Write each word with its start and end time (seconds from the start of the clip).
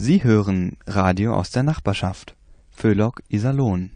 Sie 0.00 0.22
hören 0.22 0.76
Radio 0.86 1.34
aus 1.34 1.50
der 1.50 1.64
Nachbarschaft. 1.64 2.36
Föhlock 2.70 3.20
Iserlohn. 3.28 3.90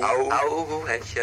Au, 0.00 0.30
au, 0.30 0.88
Hechchen. 0.88 1.22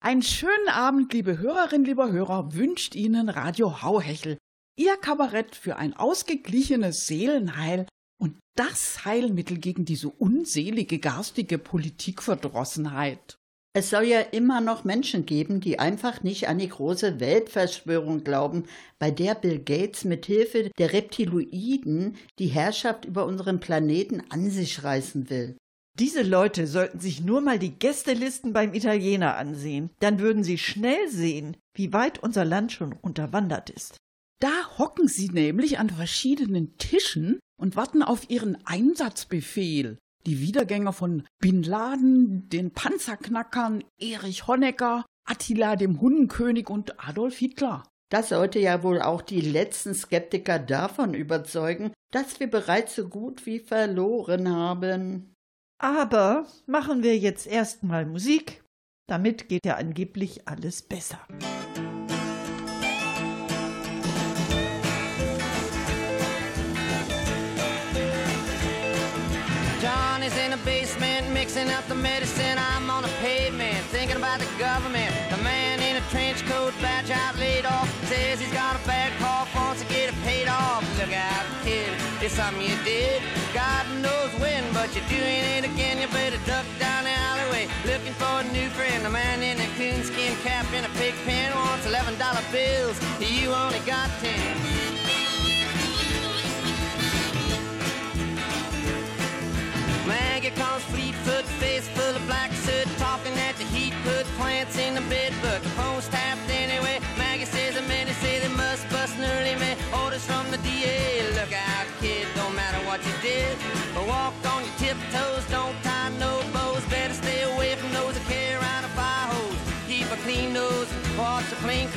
Einen 0.00 0.22
schönen 0.22 0.50
Abend, 0.72 1.12
liebe 1.12 1.36
Hörerinnen, 1.36 1.84
lieber 1.84 2.10
Hörer, 2.10 2.54
wünscht 2.54 2.94
Ihnen 2.94 3.28
Radio 3.28 3.82
Hauhechel. 3.82 4.37
Ihr 4.78 4.96
Kabarett 4.96 5.56
für 5.56 5.74
ein 5.74 5.92
ausgeglichenes 5.94 7.08
Seelenheil 7.08 7.86
und 8.22 8.36
das 8.56 9.04
Heilmittel 9.04 9.58
gegen 9.58 9.84
diese 9.84 10.08
unselige, 10.08 11.00
garstige 11.00 11.58
Politikverdrossenheit. 11.58 13.34
Es 13.74 13.90
soll 13.90 14.04
ja 14.04 14.20
immer 14.20 14.60
noch 14.60 14.84
Menschen 14.84 15.26
geben, 15.26 15.60
die 15.60 15.80
einfach 15.80 16.22
nicht 16.22 16.46
an 16.46 16.58
die 16.58 16.68
große 16.68 17.18
Weltverschwörung 17.18 18.22
glauben, 18.22 18.66
bei 19.00 19.10
der 19.10 19.34
Bill 19.34 19.58
Gates 19.58 20.04
mit 20.04 20.26
Hilfe 20.26 20.70
der 20.78 20.92
Reptiloiden 20.92 22.16
die 22.38 22.46
Herrschaft 22.46 23.04
über 23.04 23.26
unseren 23.26 23.58
Planeten 23.58 24.22
an 24.30 24.48
sich 24.48 24.84
reißen 24.84 25.28
will. 25.28 25.56
Diese 25.98 26.22
Leute 26.22 26.68
sollten 26.68 27.00
sich 27.00 27.20
nur 27.20 27.40
mal 27.40 27.58
die 27.58 27.76
Gästelisten 27.76 28.52
beim 28.52 28.74
Italiener 28.74 29.36
ansehen. 29.36 29.90
Dann 29.98 30.20
würden 30.20 30.44
sie 30.44 30.56
schnell 30.56 31.08
sehen, 31.08 31.56
wie 31.74 31.92
weit 31.92 32.20
unser 32.22 32.44
Land 32.44 32.70
schon 32.70 32.92
unterwandert 32.92 33.70
ist. 33.70 33.96
Da 34.40 34.78
hocken 34.78 35.08
sie 35.08 35.28
nämlich 35.28 35.78
an 35.78 35.90
verschiedenen 35.90 36.76
Tischen 36.78 37.40
und 37.60 37.74
warten 37.74 38.02
auf 38.02 38.30
ihren 38.30 38.56
Einsatzbefehl. 38.64 39.98
Die 40.26 40.40
Wiedergänger 40.40 40.92
von 40.92 41.26
Bin 41.40 41.62
Laden, 41.62 42.48
den 42.48 42.70
Panzerknackern, 42.72 43.82
Erich 43.98 44.46
Honecker, 44.46 45.04
Attila 45.24 45.76
dem 45.76 46.00
Hundenkönig 46.00 46.70
und 46.70 47.00
Adolf 47.00 47.38
Hitler. 47.38 47.82
Das 48.10 48.30
sollte 48.30 48.58
ja 48.58 48.82
wohl 48.82 49.02
auch 49.02 49.22
die 49.22 49.40
letzten 49.40 49.94
Skeptiker 49.94 50.58
davon 50.58 51.14
überzeugen, 51.14 51.92
dass 52.12 52.40
wir 52.40 52.48
bereits 52.48 52.94
so 52.94 53.08
gut 53.08 53.44
wie 53.44 53.58
verloren 53.58 54.48
haben. 54.48 55.34
Aber 55.78 56.46
machen 56.66 57.02
wir 57.02 57.18
jetzt 57.18 57.46
erstmal 57.46 58.06
Musik. 58.06 58.62
Damit 59.08 59.48
geht 59.48 59.66
ja 59.66 59.76
angeblich 59.76 60.48
alles 60.48 60.82
besser. 60.82 61.26
Johnny's 61.30 61.77
mixing 71.58 71.74
up 71.76 71.86
the 71.88 71.94
medicine. 71.94 72.56
I'm 72.56 72.90
on 72.90 73.02
the 73.02 73.08
pavement 73.20 73.76
thinking 73.90 74.16
about 74.16 74.38
the 74.40 74.46
government. 74.58 75.12
The 75.30 75.36
man 75.38 75.80
in 75.80 75.96
a 75.96 76.04
trench 76.10 76.44
coat, 76.46 76.72
badge 76.80 77.10
out 77.10 77.36
laid 77.38 77.64
off, 77.66 77.88
says 78.06 78.40
he's 78.40 78.52
got 78.52 78.76
a 78.76 78.86
bad 78.86 79.12
cough, 79.18 79.52
wants 79.54 79.82
to 79.82 79.88
get 79.88 80.08
it 80.10 80.14
paid 80.22 80.48
off. 80.48 80.82
Look 80.98 81.12
out, 81.12 81.44
kid, 81.64 81.88
it's 82.22 82.34
something 82.34 82.62
you 82.62 82.76
did. 82.84 83.22
God 83.52 83.86
knows 84.02 84.30
when, 84.40 84.62
but 84.72 84.94
you're 84.94 85.08
doing 85.08 85.44
it 85.56 85.64
again. 85.64 85.98
You 85.98 86.08
better 86.08 86.38
duck 86.46 86.66
down 86.78 87.04
the 87.04 87.10
alleyway 87.10 87.68
looking 87.86 88.14
for 88.14 88.40
a 88.40 88.44
new 88.52 88.68
friend. 88.70 89.04
The 89.04 89.10
man 89.10 89.42
in 89.42 89.58
a 89.58 89.68
coonskin 89.76 90.36
cap 90.44 90.66
and 90.72 90.86
a 90.86 90.90
pig 91.00 91.14
pen 91.24 91.54
wants 91.54 91.86
eleven 91.86 92.16
dollar 92.18 92.44
bills. 92.52 92.98
You 93.18 93.52
only 93.52 93.80
got 93.80 94.10
ten. 94.20 94.87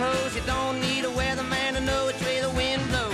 Clothes. 0.01 0.35
You 0.35 0.41
don't 0.47 0.81
need 0.81 1.03
a 1.05 1.13
weatherman 1.19 1.75
to 1.75 1.81
know 1.81 2.07
which 2.07 2.21
way 2.25 2.41
the 2.41 2.49
wind 2.59 2.81
blows. 2.89 3.13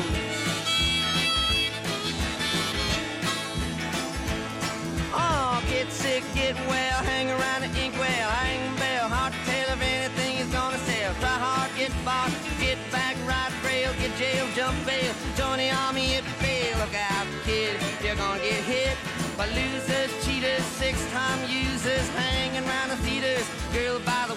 Oh, 5.14 5.62
get 5.70 5.92
sick, 5.92 6.24
get 6.34 6.56
well, 6.72 7.00
hang 7.12 7.28
around 7.30 7.62
the 7.66 7.72
inkwell, 7.84 8.30
hang 8.40 8.62
bell, 8.78 9.10
hard 9.10 9.34
to 9.34 9.40
tell 9.52 9.68
if 9.76 9.82
anything 9.82 10.38
is 10.44 10.50
gonna 10.58 10.80
sell. 10.90 11.12
Try 11.22 11.36
hard, 11.48 11.70
get 11.76 11.92
bought, 12.06 12.32
get 12.60 12.80
back, 12.90 13.16
ride 13.28 13.56
rail, 13.66 13.92
get 14.00 14.16
jail, 14.16 14.46
jump 14.56 14.78
bail, 14.86 15.14
join 15.36 15.58
the 15.58 15.70
army 15.86 16.16
if 16.20 16.24
you 16.30 16.36
fail. 16.46 16.74
Look 16.82 16.96
out, 16.96 17.28
kid, 17.44 17.76
you're 18.04 18.16
gonna 18.16 18.40
get 18.40 18.64
hit 18.74 18.96
by 19.38 19.48
losers, 19.60 20.12
cheaters, 20.24 20.64
six-time 20.80 21.42
users, 21.50 22.08
hanging 22.16 22.64
around 22.64 22.90
the 22.90 23.00
theaters. 23.04 23.47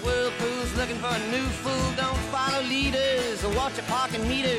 Whirlpools, 0.04 0.74
looking 0.76 0.96
for 0.96 1.14
a 1.14 1.18
new 1.30 1.46
fool. 1.62 1.92
Don't 1.96 2.16
follow 2.32 2.62
leaders 2.62 3.44
or 3.44 3.54
watch 3.54 3.76
your 3.76 3.86
parking 3.86 4.26
meter. 4.28 4.56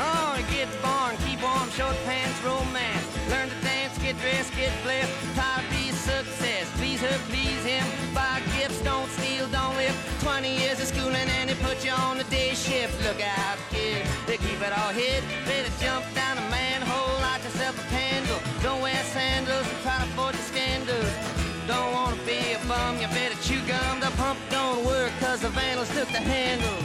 Oh, 0.00 0.38
get 0.50 0.68
born, 0.82 1.16
keep 1.26 1.42
warm, 1.42 1.70
short 1.70 1.96
pants, 2.04 2.40
romance. 2.42 3.06
Learn 3.30 3.48
to 3.48 3.60
dance, 3.64 3.98
get 3.98 4.18
dressed, 4.20 4.54
get 4.56 4.72
blessed. 4.82 5.12
Try 5.34 5.62
to 5.62 5.70
be 5.74 5.90
success. 5.92 6.70
Please 6.76 7.00
her, 7.00 7.18
please 7.28 7.62
him. 7.64 7.86
Buy 8.14 8.40
gifts, 8.56 8.80
don't 8.82 9.08
steal, 9.10 9.46
don't 9.48 9.76
live. 9.76 9.94
20 10.20 10.56
years 10.56 10.80
of 10.80 10.86
schooling 10.86 11.28
and 11.38 11.50
they 11.50 11.54
put 11.56 11.84
you 11.84 11.92
on 11.92 12.18
the 12.18 12.24
day 12.24 12.54
shift. 12.54 13.02
Look 13.04 13.20
out, 13.20 13.58
kid, 13.70 14.06
they 14.26 14.36
keep 14.36 14.60
it 14.60 14.72
all 14.78 14.92
hid. 14.92 15.22
Better 15.46 15.70
jump 15.80 16.04
down 16.14 16.38
a 16.38 16.40
manhole, 16.50 16.67
The 24.08 24.16
pump 24.16 24.38
don't 24.48 24.86
work 24.86 25.12
cause 25.20 25.40
the 25.40 25.50
vandals 25.50 25.90
took 25.90 26.08
the 26.08 26.18
handle. 26.18 26.78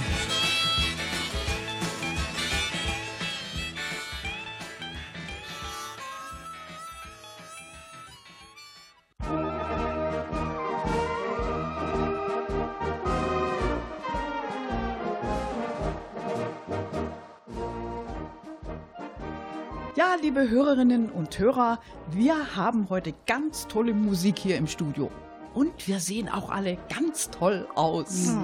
Ja, 19.96 20.16
liebe 20.22 20.50
Hörerinnen 20.50 21.10
und 21.10 21.40
Hörer, 21.40 21.80
wir 22.12 22.58
haben 22.58 22.90
heute 22.90 23.14
ganz 23.26 23.68
tolle 23.68 23.94
Musik 23.94 24.40
hier 24.40 24.58
im 24.58 24.68
Studio. 24.68 25.10
Und 25.54 25.88
wir 25.88 26.00
sehen 26.00 26.30
auch 26.30 26.50
alle 26.50 26.78
ganz 26.96 27.30
toll 27.30 27.68
aus. 27.76 28.36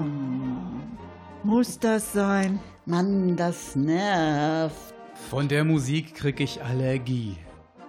Muss 1.44 1.80
das 1.80 2.14
sein? 2.14 2.60
Mann, 2.86 3.36
das 3.36 3.76
nervt. 3.76 4.94
Von 5.30 5.48
der 5.48 5.64
Musik 5.64 6.16
krieg 6.16 6.40
ich 6.40 6.64
Allergie. 6.64 7.38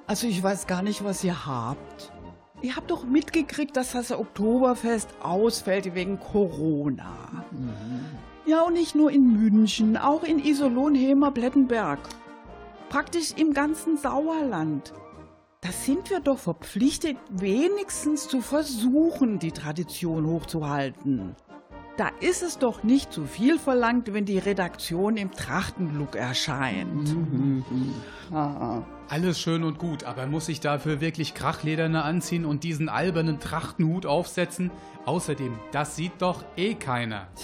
Also 0.06 0.26
ich 0.26 0.42
weiß 0.42 0.66
gar 0.66 0.82
nicht, 0.82 1.04
was 1.04 1.22
ihr 1.22 1.47
habt. 1.47 2.12
Ihr 2.62 2.76
habt 2.76 2.91
doch 2.91 3.04
mitgekriegt, 3.04 3.76
dass 3.76 3.92
das 3.92 4.12
Oktoberfest 4.12 5.09
ausfällt 5.22 5.94
wegen 5.94 6.19
Corona. 6.20 7.44
Ja, 8.44 8.62
und 8.62 8.74
nicht 8.74 8.94
nur 8.94 9.10
in 9.10 9.33
München, 9.33 9.97
auch 9.97 10.22
in 10.22 10.39
Iserlohn, 10.39 10.94
Hemer, 10.94 11.30
Plettenberg. 11.30 12.00
Praktisch 12.89 13.33
im 13.36 13.54
ganzen 13.54 13.97
Sauerland. 13.97 14.92
Da 15.62 15.72
sind 15.72 16.09
wir 16.09 16.21
doch 16.21 16.39
verpflichtet, 16.39 17.18
wenigstens 17.28 18.28
zu 18.28 18.41
versuchen, 18.41 19.39
die 19.39 19.53
Tradition 19.53 20.27
hochzuhalten. 20.27 21.36
Da 21.98 22.09
ist 22.21 22.42
es 22.42 22.57
doch 22.57 22.83
nicht 22.83 23.12
zu 23.12 23.27
viel 23.27 23.59
verlangt, 23.59 24.15
wenn 24.15 24.24
die 24.24 24.39
Redaktion 24.39 25.18
im 25.18 25.33
Trachtenlook 25.33 26.16
erscheint. 26.16 27.15
Ah, 28.33 28.83
Alles 29.10 29.41
schön 29.41 29.65
und 29.65 29.77
gut, 29.80 30.04
aber 30.04 30.27
muss 30.27 30.48
ich 30.48 30.60
dafür 30.60 31.01
wirklich 31.01 31.34
Krachlederne 31.34 32.04
anziehen 32.04 32.45
und 32.45 32.62
diesen 32.62 32.89
albernen 32.89 33.41
Trachtenhut 33.41 34.07
aufsetzen? 34.07 34.71
Außerdem, 35.04 35.59
das 35.72 35.97
sieht 35.97 36.12
doch 36.21 36.45
eh 36.57 36.74
keiner. 36.74 37.27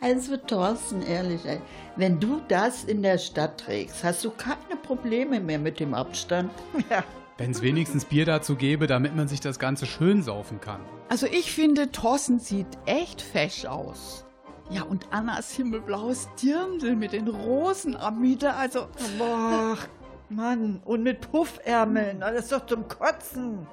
Also 0.00 0.36
Thorsten, 0.36 1.02
ehrlich, 1.02 1.44
ey, 1.44 1.58
wenn 1.96 2.20
du 2.20 2.40
das 2.46 2.84
in 2.84 3.02
der 3.02 3.18
Stadt 3.18 3.58
trägst, 3.58 4.04
hast 4.04 4.24
du 4.24 4.30
keine 4.30 4.76
Probleme 4.80 5.40
mehr 5.40 5.58
mit 5.58 5.80
dem 5.80 5.92
Abstand. 5.92 6.52
Ja, 6.90 7.02
Wenn 7.38 7.50
es 7.50 7.62
wenigstens 7.62 8.04
Bier 8.04 8.26
dazu 8.26 8.54
gäbe, 8.54 8.86
damit 8.86 9.16
man 9.16 9.26
sich 9.26 9.40
das 9.40 9.58
Ganze 9.58 9.86
schön 9.86 10.22
saufen 10.22 10.60
kann. 10.60 10.80
Also 11.08 11.26
ich 11.26 11.50
finde, 11.50 11.90
Thorsten 11.90 12.38
sieht 12.38 12.68
echt 12.84 13.20
fesch 13.22 13.64
aus. 13.64 14.24
Ja, 14.70 14.82
und 14.82 15.06
Annas 15.12 15.52
himmelblaues 15.52 16.28
Dirndl 16.40 16.94
mit 16.94 17.12
den 17.12 17.26
Rosen 17.28 17.96
am 17.96 18.20
Miete, 18.20 18.54
also... 18.54 18.86
Boah, 19.18 19.78
Mann, 20.28 20.80
und 20.84 21.02
mit 21.04 21.30
Puffärmeln, 21.30 22.20
das 22.20 22.32
ist 22.32 22.52
doch 22.52 22.66
zum 22.66 22.88
Kotzen. 22.88 23.66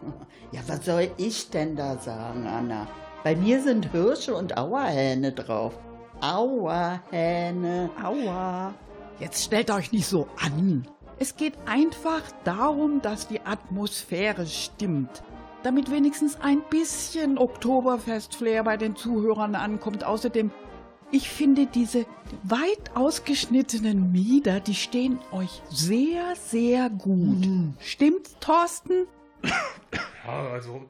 Ja, 0.51 0.61
was 0.67 0.85
soll 0.85 1.09
ich 1.17 1.49
denn 1.49 1.75
da 1.75 1.97
sagen, 1.97 2.45
Anna? 2.45 2.87
Bei 3.23 3.35
mir 3.35 3.61
sind 3.61 3.91
Hirsche 3.91 4.35
und 4.35 4.57
Auerhähne 4.57 5.31
drauf. 5.31 5.73
Auerhähne. 6.21 7.89
Aua. 8.01 8.73
Jetzt 9.19 9.43
stellt 9.43 9.71
euch 9.71 9.91
nicht 9.91 10.07
so 10.07 10.27
an. 10.43 10.87
Es 11.19 11.35
geht 11.35 11.53
einfach 11.65 12.21
darum, 12.43 13.01
dass 13.01 13.27
die 13.27 13.41
Atmosphäre 13.41 14.45
stimmt. 14.45 15.23
Damit 15.63 15.89
wenigstens 15.89 16.37
ein 16.41 16.61
bisschen 16.69 17.37
Oktoberfest-Flair 17.37 18.63
bei 18.63 18.77
den 18.77 18.95
Zuhörern 18.95 19.55
ankommt. 19.55 20.03
Außerdem, 20.03 20.51
ich 21.13 21.29
finde 21.29 21.67
diese 21.67 22.05
weit 22.43 22.95
ausgeschnittenen 22.95 24.11
Mieder, 24.11 24.59
die 24.59 24.73
stehen 24.73 25.19
euch 25.31 25.61
sehr, 25.69 26.35
sehr 26.35 26.89
gut. 26.89 27.47
Stimmt's, 27.79 28.35
Thorsten? 28.39 29.07
Ja, 30.25 30.51
also. 30.51 30.87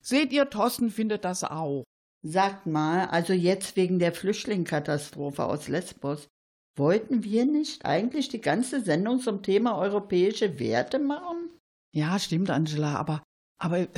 Seht 0.00 0.32
ihr, 0.32 0.48
Thorsten 0.48 0.90
findet 0.90 1.24
das 1.24 1.42
auch. 1.42 1.82
Sagt 2.22 2.66
mal, 2.66 3.08
also 3.08 3.32
jetzt 3.32 3.74
wegen 3.74 3.98
der 3.98 4.12
Flüchtlingskatastrophe 4.12 5.44
aus 5.44 5.66
Lesbos, 5.66 6.28
wollten 6.76 7.24
wir 7.24 7.46
nicht 7.46 7.84
eigentlich 7.84 8.28
die 8.28 8.40
ganze 8.40 8.80
Sendung 8.80 9.20
zum 9.20 9.42
Thema 9.42 9.76
europäische 9.76 10.60
Werte 10.60 11.00
machen? 11.00 11.50
Ja, 11.92 12.16
stimmt, 12.20 12.48
Angela, 12.48 12.94
aber, 12.94 13.24
aber 13.58 13.88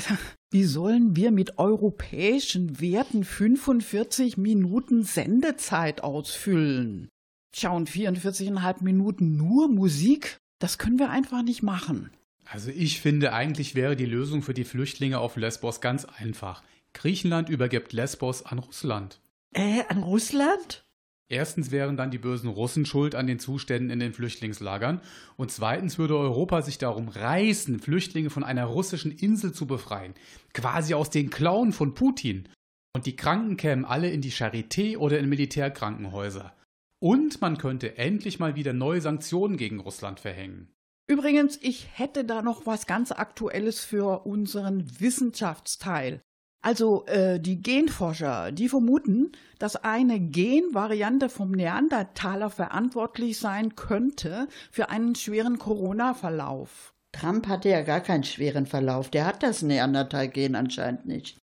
wie 0.52 0.64
sollen 0.64 1.16
wir 1.16 1.30
mit 1.30 1.58
europäischen 1.58 2.80
Werten 2.80 3.24
45 3.24 4.36
Minuten 4.36 5.02
Sendezeit 5.02 6.04
ausfüllen? 6.04 7.08
Tja, 7.52 7.70
und 7.70 7.88
44,5 7.88 8.82
Minuten 8.82 9.36
nur 9.36 9.68
Musik, 9.68 10.38
das 10.58 10.78
können 10.78 10.98
wir 10.98 11.10
einfach 11.10 11.42
nicht 11.42 11.62
machen. 11.62 12.10
Also 12.44 12.70
ich 12.70 13.00
finde, 13.00 13.32
eigentlich 13.32 13.74
wäre 13.74 13.96
die 13.96 14.06
Lösung 14.06 14.42
für 14.42 14.54
die 14.54 14.64
Flüchtlinge 14.64 15.18
auf 15.18 15.36
Lesbos 15.36 15.80
ganz 15.80 16.04
einfach. 16.04 16.62
Griechenland 16.92 17.48
übergibt 17.48 17.92
Lesbos 17.94 18.44
an 18.44 18.58
Russland. 18.58 19.20
Äh, 19.54 19.84
an 19.88 20.02
Russland? 20.02 20.84
Erstens 21.32 21.70
wären 21.70 21.96
dann 21.96 22.10
die 22.10 22.18
bösen 22.18 22.50
Russen 22.50 22.84
schuld 22.84 23.14
an 23.14 23.26
den 23.26 23.38
Zuständen 23.38 23.88
in 23.88 24.00
den 24.00 24.12
Flüchtlingslagern 24.12 25.00
und 25.38 25.50
zweitens 25.50 25.96
würde 25.96 26.14
Europa 26.14 26.60
sich 26.60 26.76
darum 26.76 27.08
reißen, 27.08 27.80
Flüchtlinge 27.80 28.28
von 28.28 28.44
einer 28.44 28.66
russischen 28.66 29.10
Insel 29.10 29.52
zu 29.52 29.66
befreien, 29.66 30.12
quasi 30.52 30.92
aus 30.92 31.08
den 31.08 31.30
Klauen 31.30 31.72
von 31.72 31.94
Putin. 31.94 32.50
Und 32.94 33.06
die 33.06 33.16
Kranken 33.16 33.56
kämen 33.56 33.86
alle 33.86 34.10
in 34.10 34.20
die 34.20 34.30
Charité 34.30 34.98
oder 34.98 35.18
in 35.18 35.30
Militärkrankenhäuser. 35.30 36.52
Und 36.98 37.40
man 37.40 37.56
könnte 37.56 37.96
endlich 37.96 38.38
mal 38.38 38.54
wieder 38.54 38.74
neue 38.74 39.00
Sanktionen 39.00 39.56
gegen 39.56 39.80
Russland 39.80 40.20
verhängen. 40.20 40.68
Übrigens, 41.06 41.58
ich 41.62 41.88
hätte 41.94 42.26
da 42.26 42.42
noch 42.42 42.66
was 42.66 42.86
ganz 42.86 43.10
Aktuelles 43.10 43.82
für 43.82 44.26
unseren 44.26 45.00
Wissenschaftsteil. 45.00 46.20
Also 46.62 47.04
äh, 47.06 47.40
die 47.40 47.60
Genforscher, 47.60 48.52
die 48.52 48.68
vermuten, 48.68 49.32
dass 49.58 49.74
eine 49.74 50.20
Genvariante 50.20 51.28
vom 51.28 51.50
Neandertaler 51.50 52.50
verantwortlich 52.50 53.38
sein 53.38 53.74
könnte 53.74 54.46
für 54.70 54.88
einen 54.88 55.16
schweren 55.16 55.58
Corona-Verlauf. 55.58 56.94
Trump 57.10 57.48
hatte 57.48 57.68
ja 57.68 57.82
gar 57.82 58.00
keinen 58.00 58.22
schweren 58.22 58.66
Verlauf. 58.66 59.10
Der 59.10 59.26
hat 59.26 59.42
das 59.42 59.62
Neandertal-Gen 59.62 60.54
anscheinend 60.54 61.04
nicht. 61.04 61.36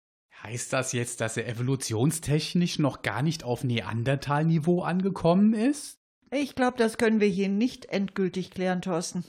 Heißt 0.44 0.72
das 0.72 0.92
jetzt, 0.92 1.20
dass 1.20 1.36
er 1.36 1.48
evolutionstechnisch 1.48 2.78
noch 2.78 3.02
gar 3.02 3.22
nicht 3.22 3.42
auf 3.42 3.64
Neandertal-Niveau 3.64 4.82
angekommen 4.82 5.52
ist? 5.52 5.98
Ich 6.30 6.54
glaube, 6.54 6.78
das 6.78 6.96
können 6.96 7.20
wir 7.20 7.26
hier 7.26 7.48
nicht 7.48 7.86
endgültig 7.86 8.52
klären, 8.52 8.82
Thorsten. 8.82 9.24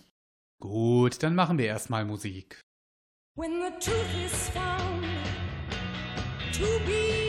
Gut, 0.59 1.23
dann 1.23 1.33
machen 1.33 1.57
wir 1.57 1.65
erstmal 1.65 2.05
Musik. 2.05 2.61
When 3.35 3.53
the 3.53 3.71
truth 3.79 4.25
is 4.25 4.49
found 4.49 5.28
to 6.59 6.79
be 6.85 7.28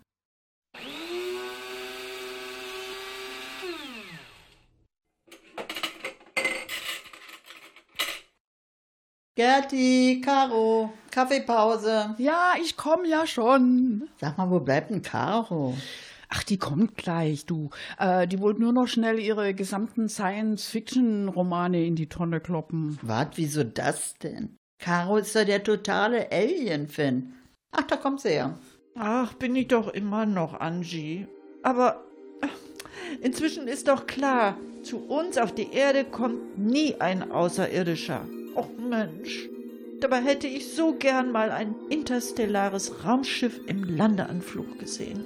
Gerti, 9.41 10.21
Caro, 10.23 10.93
Kaffeepause. 11.09 12.13
Ja, 12.19 12.53
ich 12.61 12.77
komm 12.77 13.05
ja 13.05 13.25
schon. 13.25 14.07
Sag 14.19 14.37
mal, 14.37 14.51
wo 14.51 14.59
bleibt 14.59 14.91
denn 14.91 15.01
Caro? 15.01 15.75
Ach, 16.29 16.43
die 16.43 16.59
kommt 16.59 16.95
gleich, 16.95 17.47
du. 17.47 17.71
Äh, 17.97 18.27
die 18.27 18.39
wollte 18.39 18.61
nur 18.61 18.71
noch 18.71 18.85
schnell 18.85 19.17
ihre 19.17 19.55
gesamten 19.55 20.09
Science-Fiction-Romane 20.09 21.83
in 21.83 21.95
die 21.95 22.07
Tonne 22.07 22.39
kloppen. 22.39 22.99
Wart, 23.01 23.35
wieso 23.37 23.63
das 23.63 24.13
denn? 24.19 24.57
Caro 24.77 25.17
ist 25.17 25.35
doch 25.35 25.43
der 25.43 25.63
totale 25.63 26.31
Alien-Fan. 26.31 27.33
Ach, 27.71 27.87
da 27.87 27.95
kommt 27.95 28.21
sie 28.21 28.35
ja. 28.35 28.59
Ach, 28.93 29.33
bin 29.33 29.55
ich 29.55 29.69
doch 29.69 29.87
immer 29.87 30.27
noch, 30.27 30.59
Angie. 30.59 31.25
Aber 31.63 32.03
äh, 32.43 33.25
inzwischen 33.25 33.67
ist 33.67 33.87
doch 33.87 34.05
klar, 34.05 34.55
zu 34.83 34.99
uns 34.99 35.39
auf 35.39 35.51
die 35.51 35.73
Erde 35.73 36.05
kommt 36.05 36.59
nie 36.59 36.93
ein 37.01 37.31
Außerirdischer. 37.31 38.27
Och 38.55 38.69
Mensch. 38.79 39.49
Dabei 39.99 40.21
hätte 40.21 40.47
ich 40.47 40.73
so 40.73 40.93
gern 40.93 41.31
mal 41.31 41.51
ein 41.51 41.75
interstellares 41.89 43.05
Raumschiff 43.05 43.59
im 43.67 43.83
Landeanflug 43.83 44.79
gesehen. 44.79 45.25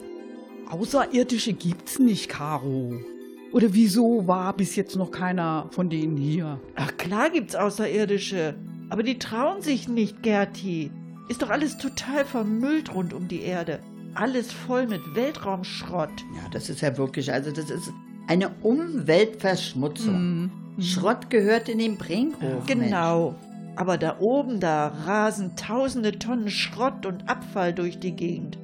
Außerirdische 0.69 1.53
gibt's 1.53 1.99
nicht, 1.99 2.29
Caro. 2.29 2.99
Oder 3.53 3.73
wieso 3.73 4.27
war 4.27 4.53
bis 4.53 4.75
jetzt 4.75 4.97
noch 4.97 5.11
keiner 5.11 5.69
von 5.71 5.89
denen 5.89 6.17
hier? 6.17 6.59
Ach 6.75 6.97
klar 6.97 7.29
gibt's 7.29 7.55
Außerirdische, 7.55 8.55
aber 8.89 9.01
die 9.01 9.17
trauen 9.17 9.61
sich 9.61 9.87
nicht, 9.87 10.23
Gerti. 10.23 10.91
Ist 11.29 11.41
doch 11.41 11.49
alles 11.49 11.77
total 11.77 12.25
vermüllt 12.25 12.93
rund 12.93 13.13
um 13.13 13.27
die 13.27 13.41
Erde. 13.41 13.79
Alles 14.13 14.51
voll 14.51 14.87
mit 14.87 15.01
Weltraumschrott. 15.15 16.11
Ja, 16.35 16.49
das 16.51 16.69
ist 16.69 16.81
ja 16.81 16.97
wirklich, 16.97 17.31
also 17.31 17.51
das 17.51 17.69
ist 17.69 17.91
eine 18.27 18.49
Umweltverschmutzung. 18.61 20.51
Schrott 20.79 21.29
gehört 21.29 21.69
in 21.69 21.79
den 21.79 21.97
Brinkhof. 21.97 22.65
Genau. 22.65 23.35
Aber 23.75 23.97
da 23.97 24.17
oben, 24.19 24.59
da 24.59 24.87
rasen 24.87 25.55
tausende 25.55 26.17
Tonnen 26.17 26.49
Schrott 26.49 27.05
und 27.05 27.29
Abfall 27.29 27.73
durch 27.73 27.99
die 27.99 28.15
Gegend. 28.15 28.57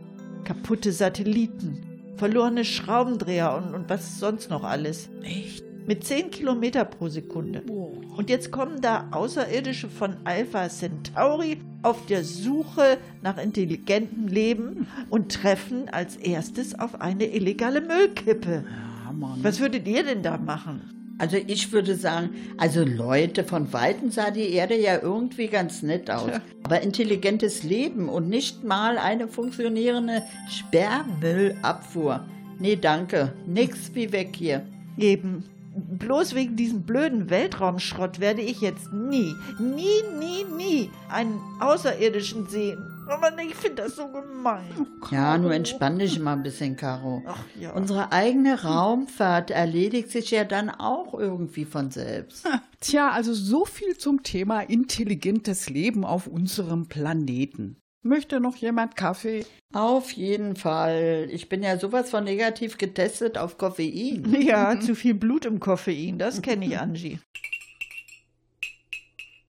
Kaputte 0.43 0.91
Satelliten, 0.91 1.83
verlorene 2.15 2.65
Schraubendreher 2.65 3.55
und, 3.55 3.73
und 3.73 3.89
was 3.89 4.19
sonst 4.19 4.49
noch 4.49 4.63
alles. 4.63 5.09
Echt? 5.23 5.63
Mit 5.87 6.03
10 6.05 6.31
Kilometer 6.31 6.85
pro 6.85 7.09
Sekunde. 7.09 7.61
Und 8.15 8.29
jetzt 8.29 8.51
kommen 8.51 8.81
da 8.81 9.07
Außerirdische 9.11 9.89
von 9.89 10.15
Alpha 10.23 10.69
Centauri 10.69 11.57
auf 11.81 12.05
der 12.05 12.23
Suche 12.23 12.97
nach 13.21 13.37
intelligentem 13.37 14.27
Leben 14.27 14.87
und 15.09 15.31
treffen 15.31 15.89
als 15.89 16.17
erstes 16.17 16.77
auf 16.77 17.01
eine 17.01 17.25
illegale 17.25 17.81
Müllkippe. 17.81 18.63
Ja, 18.63 18.90
Mann. 19.11 19.39
Was 19.43 19.59
würdet 19.59 19.87
ihr 19.87 20.03
denn 20.03 20.23
da 20.23 20.37
machen? 20.37 20.81
Also 21.21 21.37
ich 21.37 21.71
würde 21.71 21.95
sagen, 21.95 22.31
also 22.57 22.83
Leute, 22.83 23.43
von 23.43 23.71
Weitem 23.73 24.09
sah 24.09 24.31
die 24.31 24.49
Erde 24.53 24.75
ja 24.75 24.99
irgendwie 24.99 25.47
ganz 25.47 25.83
nett 25.83 26.09
aus. 26.09 26.31
Aber 26.63 26.81
intelligentes 26.81 27.61
Leben 27.61 28.09
und 28.09 28.27
nicht 28.27 28.63
mal 28.63 28.97
eine 28.97 29.27
funktionierende 29.27 30.23
Sperrmüllabfuhr. 30.49 32.25
Nee, 32.57 32.75
danke. 32.75 33.33
Nix 33.45 33.93
wie 33.93 34.11
weg 34.11 34.35
hier. 34.35 34.65
Eben. 34.97 35.43
Bloß 35.75 36.33
wegen 36.35 36.55
diesem 36.55 36.81
blöden 36.81 37.29
Weltraumschrott 37.29 38.19
werde 38.19 38.41
ich 38.41 38.59
jetzt 38.59 38.91
nie, 38.91 39.33
nie, 39.59 40.01
nie, 40.19 40.43
nie 40.57 40.89
einen 41.07 41.39
Außerirdischen 41.59 42.47
sehen. 42.47 42.90
Aber 43.07 43.31
ich 43.41 43.55
finde 43.55 43.83
das 43.83 43.95
so 43.95 44.07
gemein. 44.07 44.87
Ja, 45.11 45.37
nur 45.37 45.53
entspann 45.53 45.99
dich 45.99 46.19
mal 46.19 46.33
ein 46.33 46.43
bisschen, 46.43 46.75
Caro. 46.75 47.23
Ach 47.27 47.43
ja. 47.59 47.73
Unsere 47.73 48.11
eigene 48.11 48.63
Raumfahrt 48.63 49.51
erledigt 49.51 50.11
sich 50.11 50.31
ja 50.31 50.43
dann 50.43 50.69
auch 50.69 51.13
irgendwie 51.13 51.65
von 51.65 51.91
selbst. 51.91 52.47
Tja, 52.79 53.09
also 53.11 53.33
so 53.33 53.65
viel 53.65 53.97
zum 53.97 54.23
Thema 54.23 54.61
intelligentes 54.61 55.69
Leben 55.69 56.05
auf 56.05 56.27
unserem 56.27 56.87
Planeten. 56.87 57.77
Möchte 58.03 58.39
noch 58.39 58.55
jemand 58.55 58.95
Kaffee? 58.95 59.45
Auf 59.73 60.11
jeden 60.11 60.55
Fall. 60.55 61.27
Ich 61.31 61.49
bin 61.49 61.61
ja 61.61 61.77
sowas 61.77 62.09
von 62.09 62.23
negativ 62.23 62.77
getestet 62.77 63.37
auf 63.37 63.57
Koffein. 63.57 64.35
Ja, 64.41 64.79
zu 64.79 64.95
viel 64.95 65.13
Blut 65.13 65.45
im 65.45 65.59
Koffein, 65.59 66.17
das 66.17 66.41
kenne 66.41 66.65
ich, 66.65 66.79
Angie. 66.79 67.19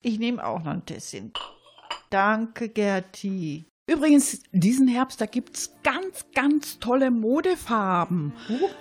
Ich 0.03 0.19
nehme 0.19 0.45
auch 0.45 0.63
noch 0.63 0.73
ein 0.73 0.85
Tässchen. 0.85 1.33
Danke, 2.13 2.69
Gerti. 2.69 3.65
Übrigens, 3.87 4.43
diesen 4.53 4.87
Herbst, 4.87 5.19
da 5.19 5.25
gibt's 5.25 5.73
ganz, 5.83 6.27
ganz 6.35 6.79
tolle 6.79 7.11
Modefarben. 7.11 8.35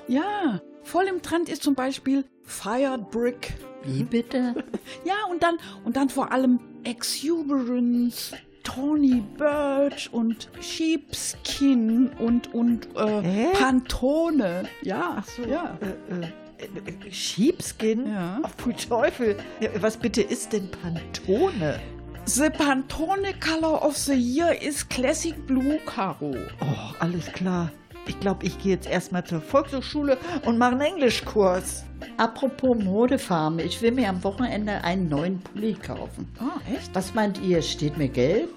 Ja, 0.10 0.62
voll 0.84 1.06
im 1.06 1.22
Trend 1.22 1.48
ist 1.48 1.64
zum 1.64 1.74
Beispiel 1.74 2.26
Fired 2.44 3.10
Brick. 3.10 3.54
Wie 3.86 4.04
bitte? 4.04 4.54
Ja, 5.06 5.16
und 5.32 5.42
dann, 5.42 5.56
und 5.86 5.96
dann 5.96 6.10
vor 6.10 6.34
allem 6.34 6.60
Exuberance, 6.84 8.36
Tawny 8.64 9.24
Birch 9.38 10.10
und 10.12 10.50
Sheepskin 10.60 12.10
und, 12.20 12.54
und 12.54 12.90
äh? 12.96 13.54
Pantone. 13.54 14.66
Ja, 14.84 15.16
ach 15.20 15.26
so. 15.26 15.44
Ja. 15.44 15.78
Äh, 15.82 16.66
äh, 16.66 17.12
Sheepskin? 17.12 18.08
Ja. 18.08 18.42
Ach, 18.44 18.52
pfui 18.58 18.74
Teufel. 18.74 19.38
Was 19.80 19.96
bitte 19.96 20.22
ist 20.22 20.52
denn 20.54 20.70
Pantone? 20.70 21.80
The 22.26 22.50
Pantone 22.50 23.34
Color 23.40 23.84
of 23.84 23.98
the 23.98 24.16
Year 24.16 24.54
is 24.54 24.88
Classic 24.88 25.36
Blue, 25.48 25.80
Caro. 25.86 26.34
Oh, 26.62 26.94
alles 27.00 27.26
klar. 27.34 27.72
Ich 28.08 28.20
glaube, 28.20 28.46
ich 28.46 28.58
gehe 28.60 28.74
jetzt 28.74 28.88
erstmal 28.88 29.24
zur 29.26 29.42
Volkshochschule 29.42 30.18
und 30.46 30.58
mache 30.58 30.72
einen 30.72 30.82
Englischkurs. 30.82 31.84
Apropos 32.18 32.78
Modefarben, 32.78 33.60
ich 33.60 33.82
will 33.82 33.92
mir 33.92 34.10
am 34.10 34.24
Wochenende 34.24 34.84
einen 34.84 35.10
neuen 35.10 35.40
Pulli 35.40 35.74
kaufen. 35.74 36.28
Ah, 36.40 36.60
echt? 36.72 36.94
Was 36.94 37.14
meint 37.14 37.42
ihr? 37.42 37.62
Steht 37.62 37.98
mir 37.98 38.10
gelb? 38.10 38.50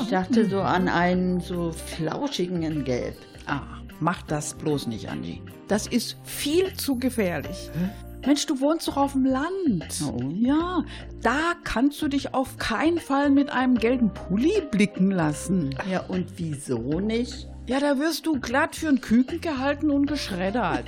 Ich 0.00 0.08
dachte 0.10 0.48
so 0.48 0.60
an 0.60 0.88
einen 0.88 1.40
so 1.40 1.72
flauschigen 1.72 2.62
in 2.62 2.84
Gelb. 2.84 3.16
Ah, 3.46 3.62
mach 4.00 4.22
das 4.22 4.54
bloß 4.54 4.86
nicht, 4.86 5.08
Angie. 5.08 5.42
Das 5.68 5.86
ist 5.86 6.16
viel 6.24 6.72
zu 6.74 6.96
gefährlich. 6.98 7.70
Mensch, 8.26 8.46
du 8.46 8.60
wohnst 8.60 8.88
doch 8.88 8.96
auf 8.96 9.12
dem 9.12 9.26
Land. 9.26 10.02
Ja, 10.40 10.84
da 11.22 11.54
kannst 11.62 12.00
du 12.00 12.08
dich 12.08 12.32
auf 12.34 12.56
keinen 12.56 12.98
Fall 12.98 13.30
mit 13.30 13.50
einem 13.50 13.76
gelben 13.76 14.12
Pulli 14.14 14.62
blicken 14.70 15.10
lassen. 15.10 15.74
Ja, 15.90 16.00
und 16.08 16.26
wieso 16.38 17.00
nicht? 17.00 17.48
Ja, 17.66 17.80
da 17.80 17.98
wirst 17.98 18.26
du 18.26 18.40
glatt 18.40 18.76
für 18.76 18.88
einen 18.88 19.00
Küken 19.00 19.40
gehalten 19.40 19.90
und 19.90 20.06
geschreddert. 20.06 20.84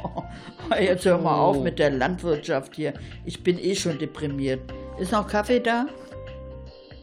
Jetzt 0.80 1.04
hör 1.04 1.18
mal 1.18 1.36
auf 1.36 1.62
mit 1.62 1.78
der 1.78 1.90
Landwirtschaft 1.90 2.74
hier. 2.74 2.94
Ich 3.24 3.42
bin 3.42 3.58
eh 3.58 3.76
schon 3.76 3.98
deprimiert. 3.98 4.60
Ist 4.98 5.12
noch 5.12 5.26
Kaffee 5.28 5.60
da? 5.60 5.86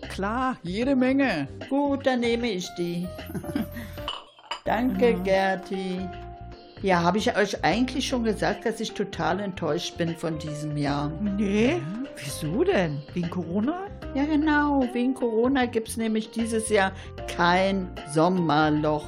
Klar, 0.09 0.57
jede 0.63 0.95
Menge. 0.95 1.47
Gut, 1.69 2.05
dann 2.05 2.19
nehme 2.19 2.51
ich 2.51 2.67
die. 2.77 3.07
Danke, 4.65 5.15
Gerti. 5.23 6.01
Ja, 6.81 7.03
habe 7.03 7.19
ich 7.19 7.37
euch 7.37 7.63
eigentlich 7.63 8.07
schon 8.07 8.23
gesagt, 8.23 8.65
dass 8.65 8.79
ich 8.79 8.93
total 8.93 9.39
enttäuscht 9.39 9.97
bin 9.97 10.15
von 10.15 10.39
diesem 10.39 10.75
Jahr? 10.77 11.11
Nee, 11.21 11.79
wieso 12.15 12.63
denn? 12.63 13.03
Wegen 13.13 13.29
Corona? 13.29 13.87
Ja, 14.15 14.25
genau. 14.25 14.83
Wegen 14.91 15.13
Corona 15.13 15.67
gibt 15.67 15.89
es 15.89 15.97
nämlich 15.97 16.31
dieses 16.31 16.69
Jahr 16.69 16.91
kein 17.35 17.87
Sommerloch 18.11 19.05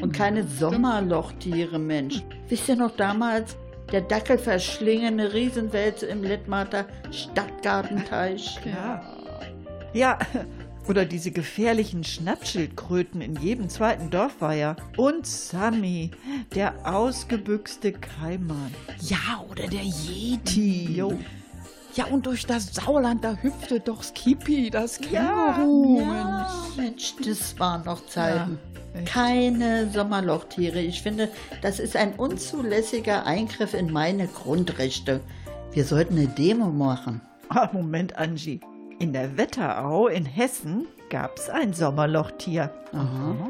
und 0.00 0.12
keine 0.12 0.44
Sommerlochtiere, 0.44 1.78
Mensch. 1.78 2.22
Wisst 2.48 2.68
ihr 2.70 2.76
noch 2.76 2.96
damals, 2.96 3.54
der 3.92 4.00
dackelverschlingene 4.00 5.34
Riesenwälze 5.34 6.06
im 6.06 6.22
Littmarter 6.22 6.86
Stadtgartenteich? 7.10 8.58
Ja. 8.64 9.02
Ja, 9.92 10.18
oder 10.90 11.04
diese 11.04 11.30
gefährlichen 11.30 12.02
Schnappschildkröten 12.02 13.20
in 13.20 13.36
jedem 13.36 13.68
zweiten 13.68 14.10
Dorfweiher. 14.10 14.74
Und 14.96 15.24
Sammy, 15.24 16.10
der 16.52 16.74
ausgebüxte 16.84 17.92
Kaiman. 17.92 18.74
Ja, 19.00 19.44
oder 19.48 19.68
der 19.68 19.84
Yeti. 19.84 20.96
Jo. 20.96 21.16
Ja, 21.94 22.06
und 22.06 22.26
durch 22.26 22.44
das 22.44 22.74
Sauerland, 22.74 23.22
da 23.22 23.36
hüpfte 23.36 23.78
doch 23.78 24.02
Skippy, 24.02 24.68
das 24.70 24.98
Känguru. 25.00 26.00
Ja, 26.00 26.52
Mensch, 26.76 27.14
das 27.24 27.56
waren 27.60 27.84
noch 27.84 28.04
Zeiten. 28.06 28.58
Ja. 28.94 29.02
Keine 29.02 29.88
Sommerlochtiere. 29.92 30.80
Ich 30.80 31.02
finde, 31.02 31.28
das 31.62 31.78
ist 31.78 31.94
ein 31.94 32.14
unzulässiger 32.14 33.26
Eingriff 33.26 33.74
in 33.74 33.92
meine 33.92 34.26
Grundrechte. 34.26 35.20
Wir 35.72 35.84
sollten 35.84 36.18
eine 36.18 36.26
Demo 36.26 36.66
machen. 36.66 37.20
Ah, 37.48 37.68
Moment, 37.72 38.16
Angie. 38.16 38.60
In 39.00 39.14
der 39.14 39.38
Wetterau 39.38 40.08
in 40.08 40.26
Hessen 40.26 40.86
gab's 41.08 41.48
ein 41.48 41.72
Sommerlochtier. 41.72 42.70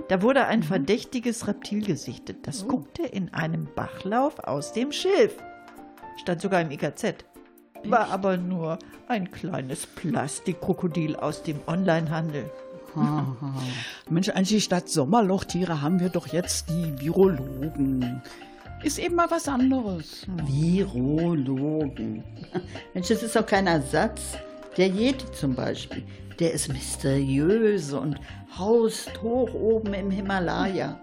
Da 0.09 0.23
wurde 0.23 0.47
ein 0.47 0.63
verdächtiges 0.63 1.49
Reptil 1.49 1.85
gesichtet. 1.85 2.47
Das 2.47 2.69
guckte 2.69 3.03
in 3.03 3.35
einem 3.35 3.67
Bachlauf 3.75 4.39
aus 4.39 4.73
dem 4.73 4.93
Schilf. 4.93 5.35
Stand 6.19 6.41
sogar 6.41 6.61
im 6.61 6.71
IKZ. 6.71 7.25
War 7.83 8.13
aber 8.13 8.37
nur 8.37 8.79
ein 9.09 9.33
kleines 9.33 9.87
Plastikkrokodil 9.87 11.17
aus 11.17 11.43
dem 11.43 11.59
Onlinehandel. 11.67 12.49
Mensch, 14.09 14.29
Angie, 14.29 14.61
statt 14.61 14.89
Sommerlochtiere 14.89 15.83
haben 15.83 15.99
wir 15.99 16.11
doch 16.11 16.29
jetzt 16.29 16.69
die 16.71 16.95
Virologen. 17.01 18.23
Ist 18.85 19.01
eben 19.01 19.17
mal 19.17 19.29
was 19.33 19.49
anderes. 19.49 20.29
Virologen. 20.47 22.23
Mensch, 22.95 23.09
das 23.09 23.25
ist 23.25 23.35
doch 23.35 23.47
kein 23.47 23.67
Ersatz. 23.67 24.39
Der 24.77 24.89
Yeti 24.89 25.31
zum 25.33 25.55
Beispiel, 25.55 26.05
der 26.39 26.53
ist 26.53 26.69
mysteriös 26.69 27.93
und 27.93 28.17
haust 28.57 29.21
hoch 29.23 29.53
oben 29.53 29.95
im 29.95 30.11
Himalaya. 30.11 30.99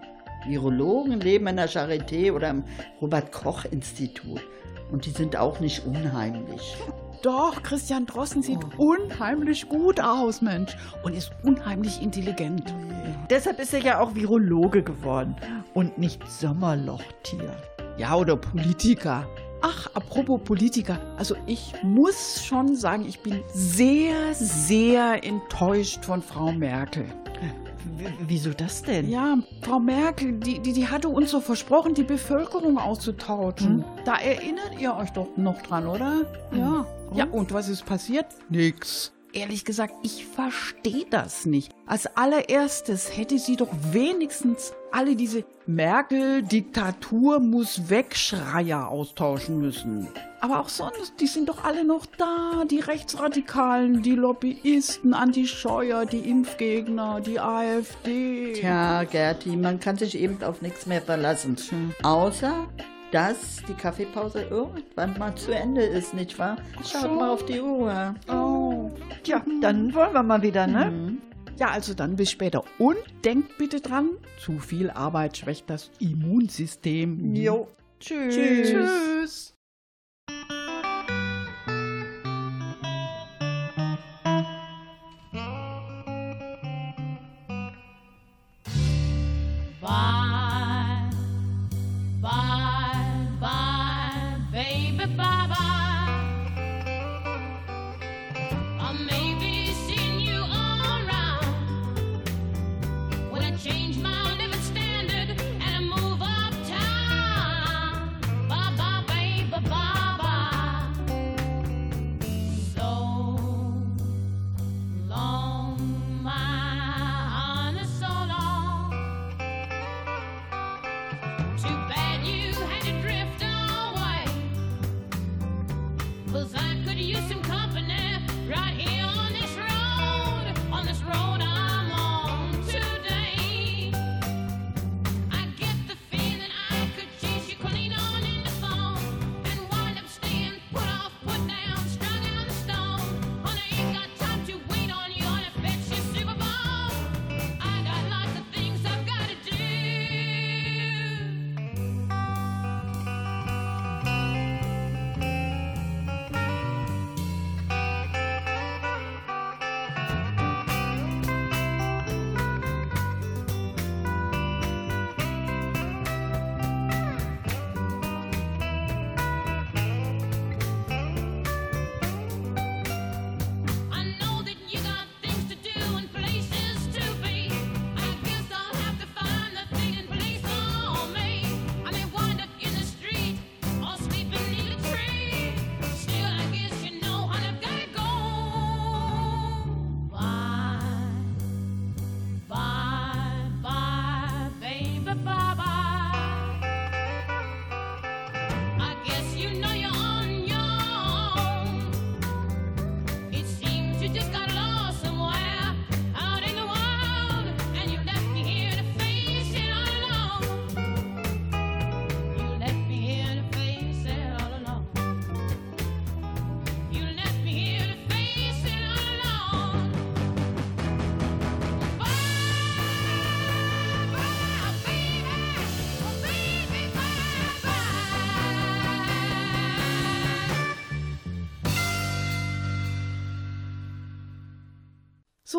Virologen 0.46 1.20
leben 1.20 1.46
in 1.48 1.56
der 1.56 1.68
Charité 1.68 2.32
oder 2.32 2.50
im 2.50 2.64
Robert-Koch-Institut. 3.02 4.40
Und 4.90 5.04
die 5.04 5.10
sind 5.10 5.36
auch 5.36 5.60
nicht 5.60 5.84
unheimlich. 5.84 6.76
Doch, 7.22 7.62
Christian 7.62 8.06
Drossen 8.06 8.42
sieht 8.42 8.60
unheimlich 8.78 9.68
gut 9.68 10.00
aus, 10.00 10.40
Mensch. 10.40 10.76
Und 11.02 11.14
ist 11.14 11.32
unheimlich 11.42 12.00
intelligent. 12.00 12.72
Deshalb 13.28 13.58
ist 13.58 13.74
er 13.74 13.80
ja 13.80 14.00
auch 14.00 14.14
Virologe 14.14 14.82
geworden 14.82 15.36
und 15.74 15.98
nicht 15.98 16.26
Sommerlochtier. 16.26 17.54
Ja, 17.98 18.14
oder 18.14 18.36
Politiker. 18.36 19.26
Ach, 19.60 19.88
apropos 19.94 20.40
Politiker. 20.44 21.00
Also 21.16 21.34
ich 21.46 21.74
muss 21.82 22.44
schon 22.44 22.76
sagen, 22.76 23.04
ich 23.06 23.20
bin 23.20 23.42
sehr, 23.52 24.34
sehr 24.34 25.24
enttäuscht 25.24 26.04
von 26.04 26.22
Frau 26.22 26.52
Merkel. 26.52 27.04
W 27.96 28.06
wieso 28.26 28.50
das 28.52 28.82
denn? 28.82 29.08
Ja, 29.08 29.38
Frau 29.62 29.80
Merkel, 29.80 30.32
die, 30.34 30.60
die, 30.60 30.72
die 30.72 30.86
hatte 30.86 31.08
uns 31.08 31.30
so 31.30 31.40
versprochen, 31.40 31.94
die 31.94 32.04
Bevölkerung 32.04 32.78
auszutauschen. 32.78 33.84
Da 34.04 34.16
erinnert 34.18 34.78
ihr 34.78 34.94
euch 34.94 35.10
doch 35.10 35.28
noch 35.36 35.60
dran, 35.62 35.86
oder? 35.86 36.22
Ja. 36.52 36.86
Ja, 37.14 37.24
und 37.24 37.52
was 37.52 37.68
ist 37.68 37.86
passiert? 37.86 38.26
Nix. 38.50 39.12
Ehrlich 39.32 39.64
gesagt, 39.64 39.94
ich 40.02 40.26
verstehe 40.26 41.04
das 41.10 41.44
nicht. 41.44 41.72
Als 41.86 42.06
allererstes 42.16 43.16
hätte 43.16 43.38
sie 43.38 43.56
doch 43.56 43.68
wenigstens 43.92 44.72
alle 44.90 45.16
diese 45.16 45.44
Merkel-Diktatur 45.66 47.38
muss 47.38 47.90
wegschreier 47.90 48.88
austauschen 48.88 49.60
müssen. 49.60 50.08
Aber 50.40 50.60
auch 50.60 50.70
sonst, 50.70 51.14
die 51.20 51.26
sind 51.26 51.50
doch 51.50 51.62
alle 51.64 51.84
noch 51.84 52.06
da. 52.06 52.64
Die 52.70 52.80
Rechtsradikalen, 52.80 54.02
die 54.02 54.14
Lobbyisten, 54.14 55.12
Anti-Scheuer, 55.12 56.06
die 56.06 56.30
Impfgegner, 56.30 57.20
die 57.20 57.38
AfD. 57.38 58.54
Tja, 58.54 59.04
Gerti, 59.04 59.56
man 59.56 59.78
kann 59.78 59.98
sich 59.98 60.16
eben 60.18 60.42
auf 60.42 60.62
nichts 60.62 60.86
mehr 60.86 61.02
verlassen. 61.02 61.56
Außer, 62.02 62.66
dass 63.12 63.62
die 63.68 63.74
Kaffeepause 63.74 64.42
irgendwann 64.42 65.18
mal 65.18 65.34
zu 65.34 65.52
Ende 65.52 65.82
ist, 65.82 66.14
nicht 66.14 66.38
wahr? 66.38 66.56
Schaut 66.84 67.14
mal 67.14 67.30
auf 67.30 67.44
die 67.44 67.60
Uhr. 67.60 68.14
Oh. 68.28 68.67
Tja, 69.22 69.44
dann 69.60 69.94
wollen 69.94 70.12
wir 70.12 70.22
mal 70.22 70.42
wieder, 70.42 70.66
ne? 70.66 71.18
Ja, 71.58 71.70
also 71.70 71.92
dann 71.94 72.16
bis 72.16 72.30
später. 72.30 72.62
Und 72.78 72.98
denkt 73.24 73.58
bitte 73.58 73.80
dran, 73.80 74.10
zu 74.38 74.58
viel 74.58 74.90
Arbeit 74.90 75.36
schwächt 75.36 75.68
das 75.68 75.90
Immunsystem. 75.98 77.34
Jo. 77.34 77.68
Tschüss. 77.98 78.34
Tschüss. 78.34 78.70
Bye, 79.50 79.57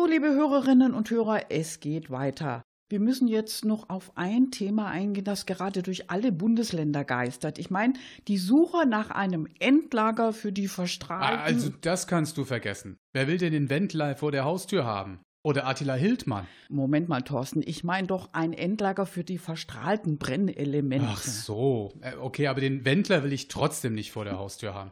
So, 0.00 0.06
liebe 0.06 0.28
Hörerinnen 0.32 0.94
und 0.94 1.10
Hörer, 1.10 1.50
es 1.50 1.78
geht 1.78 2.10
weiter. 2.10 2.62
Wir 2.88 3.00
müssen 3.00 3.28
jetzt 3.28 3.66
noch 3.66 3.90
auf 3.90 4.12
ein 4.16 4.50
Thema 4.50 4.86
eingehen, 4.86 5.24
das 5.24 5.44
gerade 5.44 5.82
durch 5.82 6.10
alle 6.10 6.32
Bundesländer 6.32 7.04
geistert. 7.04 7.58
Ich 7.58 7.68
meine, 7.68 7.92
die 8.26 8.38
Suche 8.38 8.86
nach 8.86 9.10
einem 9.10 9.46
Endlager 9.58 10.32
für 10.32 10.52
die 10.52 10.68
Ah, 10.68 10.70
Verstrahlten. 10.70 11.40
Also, 11.44 11.68
das 11.82 12.06
kannst 12.06 12.38
du 12.38 12.44
vergessen. 12.46 12.96
Wer 13.12 13.28
will 13.28 13.36
denn 13.36 13.52
den 13.52 13.68
Wendler 13.68 14.16
vor 14.16 14.32
der 14.32 14.44
Haustür 14.44 14.86
haben? 14.86 15.20
Oder 15.44 15.66
Attila 15.66 15.94
Hildmann? 15.96 16.46
Moment 16.70 17.10
mal, 17.10 17.20
Thorsten, 17.20 17.62
ich 17.62 17.84
meine 17.84 18.06
doch 18.06 18.30
ein 18.32 18.54
Endlager 18.54 19.04
für 19.04 19.22
die 19.22 19.36
verstrahlten 19.38 20.16
Brennelemente. 20.16 21.08
Ach 21.10 21.22
so. 21.22 21.92
Äh, 22.00 22.14
Okay, 22.16 22.46
aber 22.46 22.62
den 22.62 22.86
Wendler 22.86 23.22
will 23.22 23.34
ich 23.34 23.48
trotzdem 23.48 23.94
nicht 23.94 24.12
vor 24.12 24.24
der 24.24 24.38
Haustür 24.38 24.72
haben. 24.72 24.90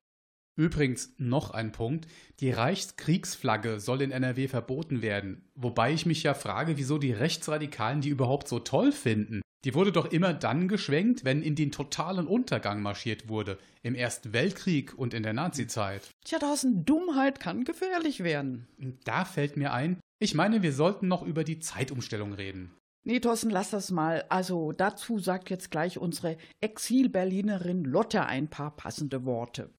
Übrigens 0.58 1.14
noch 1.18 1.52
ein 1.52 1.70
Punkt. 1.70 2.08
Die 2.40 2.50
Reichskriegsflagge 2.50 3.78
soll 3.78 4.02
in 4.02 4.10
NRW 4.10 4.48
verboten 4.48 5.02
werden. 5.02 5.48
Wobei 5.54 5.92
ich 5.92 6.04
mich 6.04 6.24
ja 6.24 6.34
frage, 6.34 6.76
wieso 6.76 6.98
die 6.98 7.12
Rechtsradikalen 7.12 8.00
die 8.00 8.08
überhaupt 8.08 8.48
so 8.48 8.58
toll 8.58 8.90
finden. 8.90 9.40
Die 9.64 9.74
wurde 9.74 9.92
doch 9.92 10.06
immer 10.06 10.34
dann 10.34 10.66
geschwenkt, 10.66 11.24
wenn 11.24 11.42
in 11.42 11.54
den 11.54 11.70
totalen 11.70 12.26
Untergang 12.26 12.82
marschiert 12.82 13.28
wurde. 13.28 13.56
Im 13.84 13.94
Ersten 13.94 14.32
Weltkrieg 14.32 14.98
und 14.98 15.14
in 15.14 15.22
der 15.22 15.32
Nazizeit. 15.32 16.10
Tja, 16.24 16.40
Thorsten, 16.40 16.84
Dummheit 16.84 17.38
kann 17.38 17.62
gefährlich 17.62 18.24
werden. 18.24 18.66
Da 19.04 19.24
fällt 19.24 19.56
mir 19.56 19.72
ein, 19.72 20.00
ich 20.18 20.34
meine, 20.34 20.62
wir 20.62 20.72
sollten 20.72 21.06
noch 21.06 21.22
über 21.24 21.44
die 21.44 21.60
Zeitumstellung 21.60 22.32
reden. 22.32 22.72
Nee, 23.04 23.20
Thorsten, 23.20 23.50
lass 23.50 23.70
das 23.70 23.92
mal. 23.92 24.24
Also 24.28 24.72
dazu 24.72 25.20
sagt 25.20 25.50
jetzt 25.50 25.70
gleich 25.70 25.98
unsere 25.98 26.36
Exil-Berlinerin 26.60 27.84
Lotte 27.84 28.26
ein 28.26 28.48
paar 28.48 28.74
passende 28.74 29.24
Worte. 29.24 29.70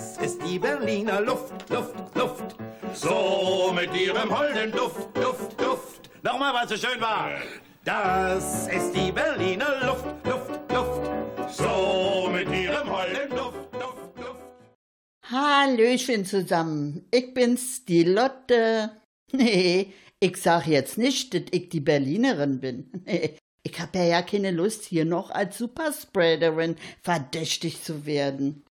Das 0.00 0.16
ist 0.18 0.42
die 0.44 0.58
Berliner 0.58 1.20
Luft, 1.20 1.68
Luft, 1.68 1.94
Luft. 2.14 2.56
So 2.94 3.72
mit 3.74 3.94
ihrem 3.94 4.36
holden 4.36 4.72
Duft, 4.72 5.16
Duft, 5.16 5.60
Duft. 5.60 6.10
Nochmal, 6.22 6.54
was 6.54 6.70
so 6.70 6.76
schön 6.76 7.00
war. 7.00 7.30
Das 7.84 8.66
ist 8.68 8.92
die 8.92 9.12
Berliner 9.12 9.86
Luft, 9.86 10.26
Luft, 10.26 10.72
Luft. 10.72 11.10
So 11.52 12.28
mit 12.32 12.48
ihrem 12.48 12.90
holden 12.90 13.30
Duft, 13.30 13.72
Duft, 13.72 14.16
Duft. 14.16 14.42
Hallöchen 15.30 16.24
zusammen, 16.24 17.06
ich 17.10 17.34
bin's, 17.34 17.84
die 17.84 18.04
Lotte. 18.04 18.90
Nee, 19.32 19.92
ich 20.18 20.38
sag 20.38 20.66
jetzt 20.66 20.98
nicht, 20.98 21.34
dass 21.34 21.42
ich 21.52 21.68
die 21.68 21.78
Berlinerin 21.78 22.58
bin. 22.58 22.90
Nee, 23.06 23.36
ich 23.62 23.80
hab 23.80 23.94
ja, 23.94 24.02
ja 24.02 24.22
keine 24.22 24.50
Lust, 24.50 24.84
hier 24.86 25.04
noch 25.04 25.30
als 25.30 25.56
Superspreaderin 25.56 26.74
verdächtig 27.00 27.80
zu 27.84 28.06
werden. 28.06 28.64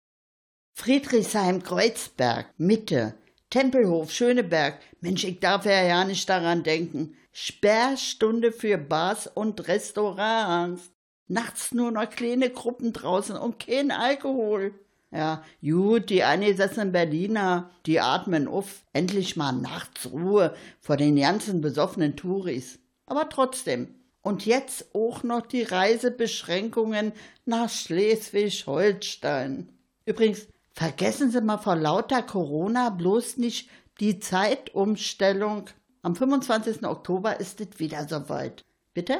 Friedrichshain-Kreuzberg, 0.79 2.45
Mitte, 2.57 3.13
Tempelhof, 3.49 4.11
Schöneberg. 4.11 4.79
Mensch, 5.01 5.25
ich 5.25 5.41
darf 5.41 5.65
ja 5.65 5.83
ja 5.83 6.05
nicht 6.05 6.29
daran 6.29 6.63
denken. 6.63 7.17
Sperrstunde 7.33 8.53
für 8.53 8.77
Bars 8.77 9.27
und 9.27 9.67
Restaurants. 9.67 10.89
Nachts 11.27 11.73
nur 11.73 11.91
noch 11.91 12.09
kleine 12.09 12.49
Gruppen 12.49 12.93
draußen 12.93 13.35
und 13.35 13.59
kein 13.59 13.91
Alkohol. 13.91 14.73
Ja, 15.11 15.43
gut, 15.61 16.09
die 16.09 16.23
eingesessenen 16.23 16.93
Berliner, 16.93 17.69
die 17.85 17.99
atmen 17.99 18.47
auf. 18.47 18.83
Endlich 18.93 19.35
mal 19.35 19.51
nachts 19.51 20.09
Ruhe 20.09 20.55
vor 20.79 20.95
den 20.95 21.17
ganzen 21.17 21.59
besoffenen 21.59 22.15
Touris. 22.15 22.79
Aber 23.05 23.27
trotzdem. 23.27 23.95
Und 24.21 24.45
jetzt 24.45 24.95
auch 24.95 25.23
noch 25.23 25.45
die 25.45 25.63
Reisebeschränkungen 25.63 27.11
nach 27.45 27.69
Schleswig-Holstein. 27.69 29.67
Übrigens, 30.05 30.47
vergessen 30.79 31.29
Sie 31.29 31.41
mal 31.41 31.57
vor 31.57 31.75
lauter 31.75 32.21
Corona 32.23 32.89
bloß 32.89 33.35
nicht 33.35 33.69
die 33.99 34.21
Zeitumstellung. 34.21 35.65
Am 36.03 36.15
25. 36.15 36.85
Oktober 36.85 37.37
ist 37.37 37.59
es 37.59 37.79
wieder 37.79 38.07
soweit. 38.07 38.63
Bitte? 38.93 39.19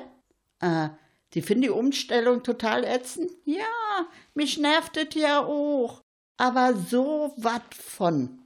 Äh, 0.62 0.88
Sie 1.34 1.42
finden 1.42 1.64
die 1.64 1.70
Umstellung 1.70 2.44
total 2.44 2.86
ätzend? 2.86 3.30
Ja, 3.44 3.66
mich 4.34 4.58
nervt 4.58 4.96
es 4.96 5.14
ja 5.16 5.44
auch. 5.44 6.02
Aber 6.38 6.76
so 6.76 7.34
wat 7.36 7.76
von. 7.76 8.40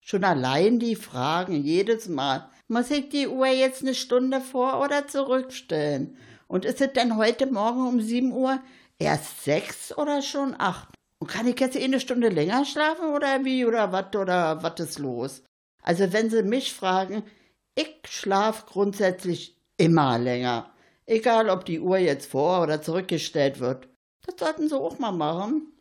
Schon 0.00 0.22
allein 0.22 0.78
die 0.78 0.94
Fragen 0.94 1.56
jedes 1.64 2.08
Mal. 2.08 2.48
Muss 2.68 2.92
ich 2.92 3.08
die 3.08 3.26
Uhr 3.26 3.48
jetzt 3.48 3.82
eine 3.82 3.96
Stunde 3.96 4.40
vor 4.40 4.80
oder 4.80 5.08
zurückstellen? 5.08 6.16
Und 6.46 6.64
ist 6.64 6.80
es 6.80 6.92
denn 6.92 7.16
heute 7.16 7.46
Morgen 7.46 7.88
um 7.88 8.00
7 8.00 8.30
Uhr 8.30 8.60
erst 8.96 9.42
sechs 9.42 9.98
oder 9.98 10.22
schon 10.22 10.54
acht? 10.56 10.99
Und 11.20 11.28
kann 11.28 11.46
ich 11.46 11.60
jetzt 11.60 11.76
eh 11.76 11.84
eine 11.84 12.00
Stunde 12.00 12.28
länger 12.28 12.64
schlafen 12.64 13.14
oder 13.14 13.44
wie 13.44 13.66
oder 13.66 13.92
was 13.92 14.16
oder 14.16 14.62
was 14.62 14.80
ist 14.80 14.98
los? 14.98 15.42
Also 15.82 16.12
wenn 16.12 16.30
Sie 16.30 16.42
mich 16.42 16.72
fragen, 16.72 17.22
ich 17.74 18.00
schlaf 18.08 18.66
grundsätzlich 18.66 19.56
immer 19.76 20.18
länger. 20.18 20.72
Egal, 21.06 21.50
ob 21.50 21.64
die 21.64 21.80
Uhr 21.80 21.98
jetzt 21.98 22.30
vor- 22.30 22.62
oder 22.62 22.82
zurückgestellt 22.82 23.60
wird. 23.60 23.88
Das 24.26 24.36
sollten 24.38 24.68
Sie 24.68 24.78
auch 24.78 24.98
mal 24.98 25.12
machen. 25.12 25.72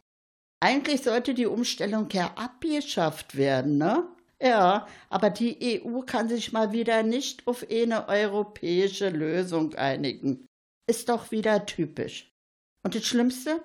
Eigentlich 0.61 1.03
sollte 1.03 1.33
die 1.33 1.45
Umstellung 1.45 2.09
ja 2.11 2.33
abgeschafft 2.35 3.37
werden, 3.37 3.77
ne? 3.77 4.07
Ja, 4.41 4.87
aber 5.09 5.29
die 5.29 5.83
EU 5.83 6.01
kann 6.01 6.29
sich 6.29 6.51
mal 6.53 6.71
wieder 6.71 7.03
nicht 7.03 7.45
auf 7.47 7.65
eine 7.69 8.07
europäische 8.07 9.09
Lösung 9.09 9.75
einigen. 9.75 10.47
Ist 10.87 11.09
doch 11.09 11.31
wieder 11.31 11.65
typisch. 11.65 12.31
Und 12.83 12.95
das 12.95 13.05
Schlimmste? 13.05 13.63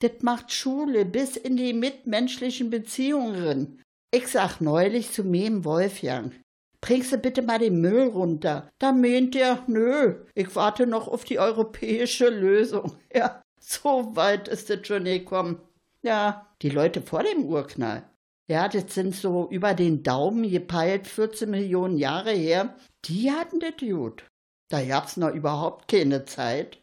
Das 0.00 0.22
macht 0.22 0.52
Schule 0.52 1.04
bis 1.04 1.36
in 1.36 1.56
die 1.56 1.72
mitmenschlichen 1.72 2.70
Beziehungen. 2.70 3.82
Ich 4.10 4.28
sag 4.28 4.60
neulich 4.60 5.12
zu 5.12 5.22
im 5.22 5.64
Wolfgang, 5.64 6.32
bringst 6.80 7.12
du 7.12 7.18
bitte 7.18 7.42
mal 7.42 7.58
den 7.58 7.80
Müll 7.80 8.08
runter. 8.08 8.70
Da 8.78 8.92
meint 8.92 9.34
er, 9.34 9.64
nö, 9.66 10.16
ich 10.34 10.54
warte 10.54 10.86
noch 10.86 11.08
auf 11.08 11.24
die 11.24 11.38
europäische 11.38 12.28
Lösung. 12.28 12.96
Ja, 13.14 13.42
so 13.60 14.14
weit 14.16 14.48
ist 14.48 14.70
es 14.70 14.86
schon 14.86 15.04
gekommen. 15.04 15.60
Ja, 16.02 16.54
die 16.62 16.68
Leute 16.68 17.00
vor 17.00 17.22
dem 17.22 17.44
Urknall. 17.44 18.02
Ja, 18.46 18.68
das 18.68 18.92
sind 18.92 19.14
so 19.14 19.48
über 19.50 19.72
den 19.72 20.02
Daumen 20.02 20.50
gepeilt 20.50 21.06
14 21.06 21.48
Millionen 21.48 21.96
Jahre 21.96 22.32
her. 22.32 22.74
Die 23.06 23.30
hatten 23.30 23.60
das 23.60 23.76
gut. 23.80 24.24
Da 24.68 24.84
gab's 24.84 25.16
noch 25.16 25.32
überhaupt 25.32 25.88
keine 25.88 26.26
Zeit. 26.26 26.78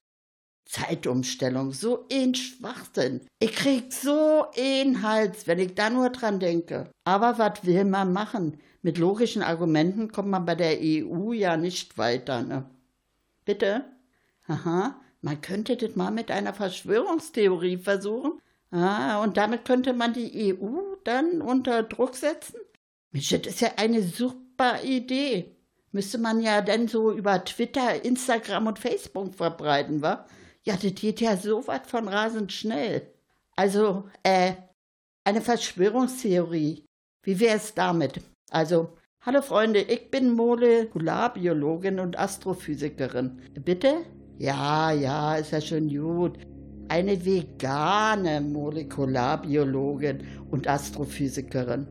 Zeitumstellung, 0.71 1.73
so 1.73 2.05
ein 2.09 2.33
Schwachsinn. 2.33 3.21
Ich 3.39 3.53
krieg 3.53 3.91
so 3.91 4.45
einen 4.57 5.03
Hals, 5.03 5.45
wenn 5.45 5.59
ich 5.59 5.75
da 5.75 5.89
nur 5.89 6.09
dran 6.11 6.39
denke. 6.39 6.89
Aber 7.03 7.37
was 7.37 7.65
will 7.65 7.83
man 7.83 8.13
machen? 8.13 8.57
Mit 8.81 8.97
logischen 8.97 9.43
Argumenten 9.43 10.13
kommt 10.13 10.29
man 10.29 10.45
bei 10.45 10.55
der 10.55 10.77
EU 10.79 11.33
ja 11.33 11.57
nicht 11.57 11.97
weiter, 11.97 12.41
ne? 12.41 12.69
Bitte? 13.43 13.83
Aha, 14.47 14.95
man 15.21 15.41
könnte 15.41 15.75
das 15.75 15.97
mal 15.97 16.09
mit 16.09 16.31
einer 16.31 16.53
Verschwörungstheorie 16.53 17.77
versuchen. 17.77 18.39
Ah, 18.71 19.21
und 19.21 19.35
damit 19.35 19.65
könnte 19.65 19.91
man 19.91 20.13
die 20.13 20.55
EU 20.57 20.95
dann 21.03 21.41
unter 21.41 21.83
Druck 21.83 22.15
setzen? 22.15 22.55
Mensch, 23.11 23.29
das 23.29 23.45
ist 23.45 23.61
ja 23.61 23.71
eine 23.75 24.01
super 24.01 24.81
Idee. 24.83 25.53
Müsste 25.91 26.17
man 26.17 26.39
ja 26.39 26.61
dann 26.61 26.87
so 26.87 27.11
über 27.11 27.43
Twitter, 27.43 28.05
Instagram 28.05 28.67
und 28.67 28.79
Facebook 28.79 29.35
verbreiten, 29.35 30.01
wa? 30.01 30.25
Ja, 30.63 30.75
das 30.75 30.93
geht 30.93 31.21
ja 31.21 31.37
so 31.37 31.65
was 31.65 31.87
von 31.87 32.07
rasend 32.07 32.51
schnell. 32.51 33.01
Also, 33.55 34.03
äh, 34.21 34.53
eine 35.23 35.41
Verschwörungstheorie. 35.41 36.85
Wie 37.23 37.39
wäre 37.39 37.57
es 37.57 37.73
damit? 37.73 38.21
Also, 38.51 38.89
hallo 39.21 39.41
Freunde, 39.41 39.81
ich 39.81 40.11
bin 40.11 40.33
Molekularbiologin 40.33 41.99
und 41.99 42.19
Astrophysikerin. 42.19 43.39
Bitte? 43.65 44.05
Ja, 44.37 44.91
ja, 44.91 45.35
ist 45.35 45.51
ja 45.51 45.61
schon 45.61 45.89
gut. 45.89 46.37
Eine 46.89 47.25
vegane 47.25 48.39
Molekularbiologin 48.41 50.27
und 50.51 50.67
Astrophysikerin. 50.67 51.87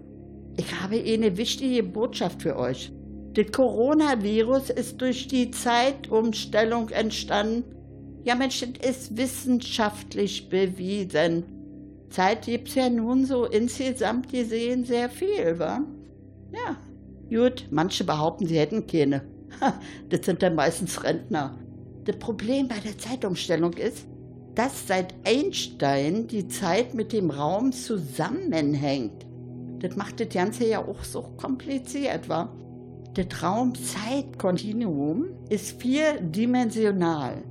Ich 0.57 0.81
habe 0.81 1.03
eine 1.05 1.37
wichtige 1.37 1.83
Botschaft 1.83 2.43
für 2.43 2.57
euch. 2.57 2.93
Das 3.33 3.51
Coronavirus 3.51 4.71
ist 4.71 5.01
durch 5.01 5.27
die 5.27 5.51
Zeitumstellung 5.51 6.91
entstanden. 6.91 7.80
Ja, 8.25 8.35
Mensch, 8.35 8.61
das 8.61 8.91
ist 8.91 9.17
wissenschaftlich 9.17 10.49
bewiesen. 10.49 11.45
Zeit 12.11 12.47
gibt's 12.47 12.75
ja 12.75 12.91
nun 12.91 13.25
so 13.25 13.47
insgesamt 13.47 14.31
gesehen 14.31 14.85
sehr 14.85 15.09
viel, 15.09 15.59
wa? 15.59 15.81
Ja, 16.53 16.77
gut, 17.31 17.67
manche 17.71 18.05
behaupten, 18.05 18.47
sie 18.47 18.59
hätten 18.59 18.87
keine. 18.87 19.23
Das 20.09 20.27
sind 20.27 20.43
dann 20.43 20.55
meistens 20.55 21.03
Rentner. 21.03 21.59
Das 22.05 22.19
Problem 22.19 22.69
bei 22.69 22.79
der 22.79 22.99
Zeitumstellung 22.99 23.73
ist, 23.75 24.07
dass 24.55 24.87
seit 24.87 25.15
Einstein 25.25 26.27
die 26.27 26.49
Zeit 26.49 26.95
mit 26.95 27.13
dem 27.13 27.31
Raum 27.31 27.73
zusammenhängt. 27.73 29.27
Das 29.79 29.97
macht 29.97 30.21
das 30.21 30.29
Ganze 30.29 30.67
ja 30.67 30.85
auch 30.85 31.05
so 31.05 31.23
kompliziert, 31.37 32.29
wa? 32.29 32.53
Das 33.15 33.43
Raum-Zeit-Kontinuum 33.43 35.27
ist 35.49 35.81
vierdimensional. 35.81 37.43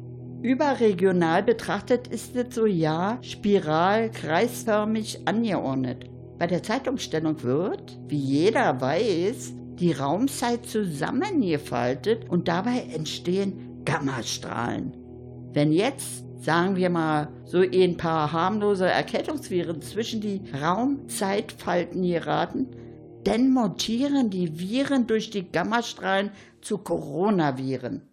Überregional 0.42 1.44
betrachtet 1.44 2.08
ist 2.08 2.34
es 2.38 2.56
so 2.56 2.66
ja 2.66 3.18
spiral 3.22 4.10
kreisförmig 4.10 5.28
angeordnet. 5.28 6.10
Bei 6.38 6.48
der 6.48 6.64
Zeitumstellung 6.64 7.44
wird, 7.44 8.00
wie 8.08 8.16
jeder 8.18 8.80
weiß, 8.80 9.54
die 9.76 9.92
Raumzeit 9.92 10.66
zusammengefaltet 10.66 12.30
und 12.30 12.48
dabei 12.48 12.86
entstehen 12.94 13.84
Gammastrahlen. 13.84 14.96
Wenn 15.52 15.74
jetzt, 15.74 16.24
sagen 16.42 16.78
wir 16.78 16.90
mal, 16.90 17.28
so 17.44 17.60
ein 17.60 17.98
paar 17.98 18.32
harmlose 18.32 18.88
Erkältungsviren 18.88 19.82
zwischen 19.82 20.22
die 20.22 20.42
Raumzeitfalten 20.54 22.02
geraten, 22.02 22.68
dann 23.26 23.52
mutieren 23.52 24.30
die 24.30 24.58
Viren 24.58 25.06
durch 25.06 25.32
die 25.32 25.52
Gammastrahlen 25.52 26.32
zu 26.62 26.78
Coronaviren. 26.78 28.04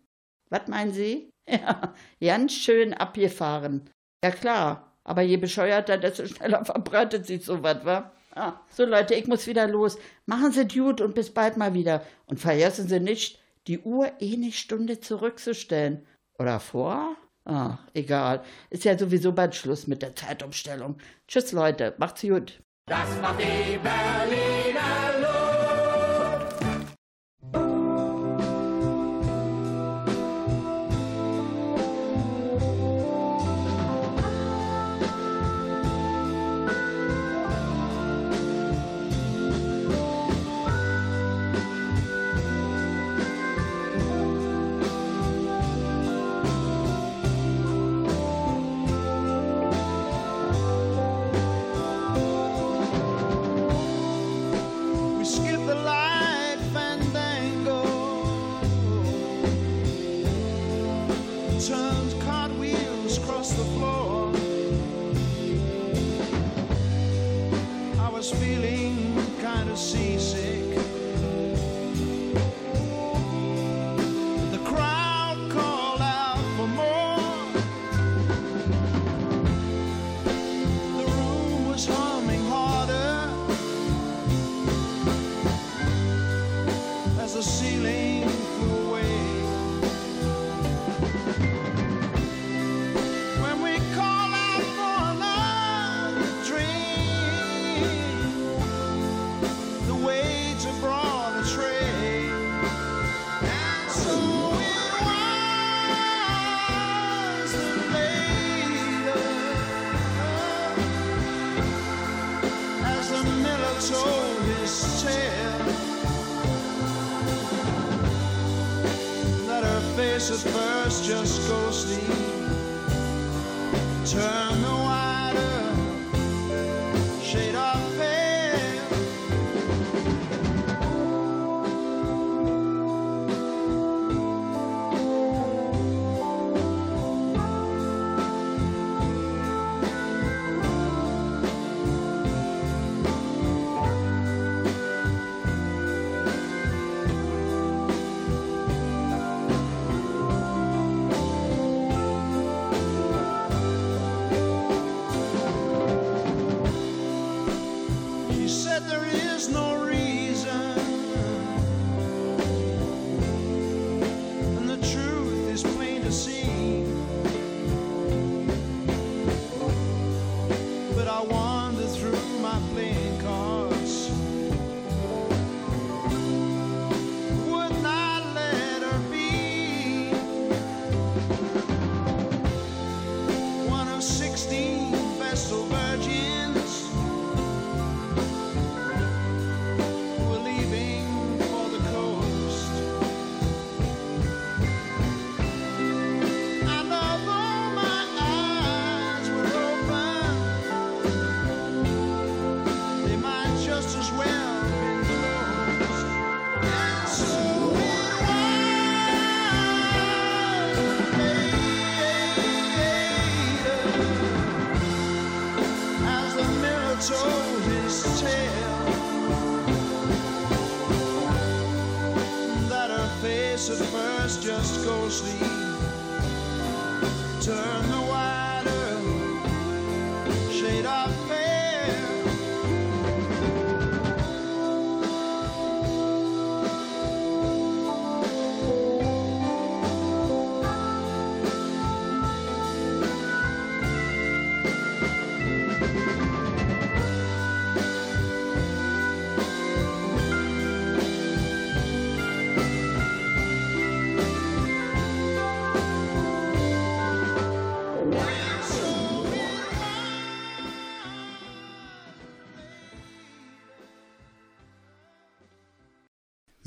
Was 0.51 0.67
meinen 0.67 0.93
Sie? 0.93 1.31
Ja, 1.49 1.95
ganz 2.21 2.53
schön 2.53 2.93
abgefahren. 2.93 3.89
Ja 4.25 4.31
klar, 4.31 4.97
aber 5.05 5.23
je 5.23 5.37
bescheuerter, 5.37 5.99
desto 5.99 6.27
schneller 6.27 6.65
verbreitet 6.65 7.27
sich 7.27 7.45
sowas, 7.45 7.85
wa? 7.85 8.13
Ah, 8.35 8.61
so 8.69 8.85
Leute, 8.85 9.15
ich 9.15 9.27
muss 9.27 9.47
wieder 9.47 9.67
los. 9.67 9.97
Machen 10.27 10.53
Sie 10.53 10.69
gut 10.69 11.01
und 11.01 11.15
bis 11.15 11.33
bald 11.33 11.57
mal 11.57 11.73
wieder. 11.73 12.05
Und 12.27 12.39
vergessen 12.39 12.87
Sie 12.87 13.01
nicht, 13.01 13.41
die 13.67 13.79
Uhr 13.79 14.13
eh 14.21 14.37
nicht 14.37 14.59
Stunde 14.59 15.01
zurückzustellen. 15.01 16.07
Oder 16.39 16.61
vor? 16.61 17.17
Ach, 17.45 17.79
egal. 17.95 18.43
Ist 18.69 18.85
ja 18.85 18.99
sowieso 18.99 19.33
bald 19.33 19.55
Schluss 19.55 19.87
mit 19.87 20.03
der 20.03 20.15
Zeitumstellung. 20.15 20.99
Tschüss, 21.29 21.53
Leute. 21.53 21.95
Macht's 21.97 22.23
gut. 22.23 22.61
Das 22.87 23.09
macht 23.23 23.41
die 23.41 23.79
Berliner 23.79 24.66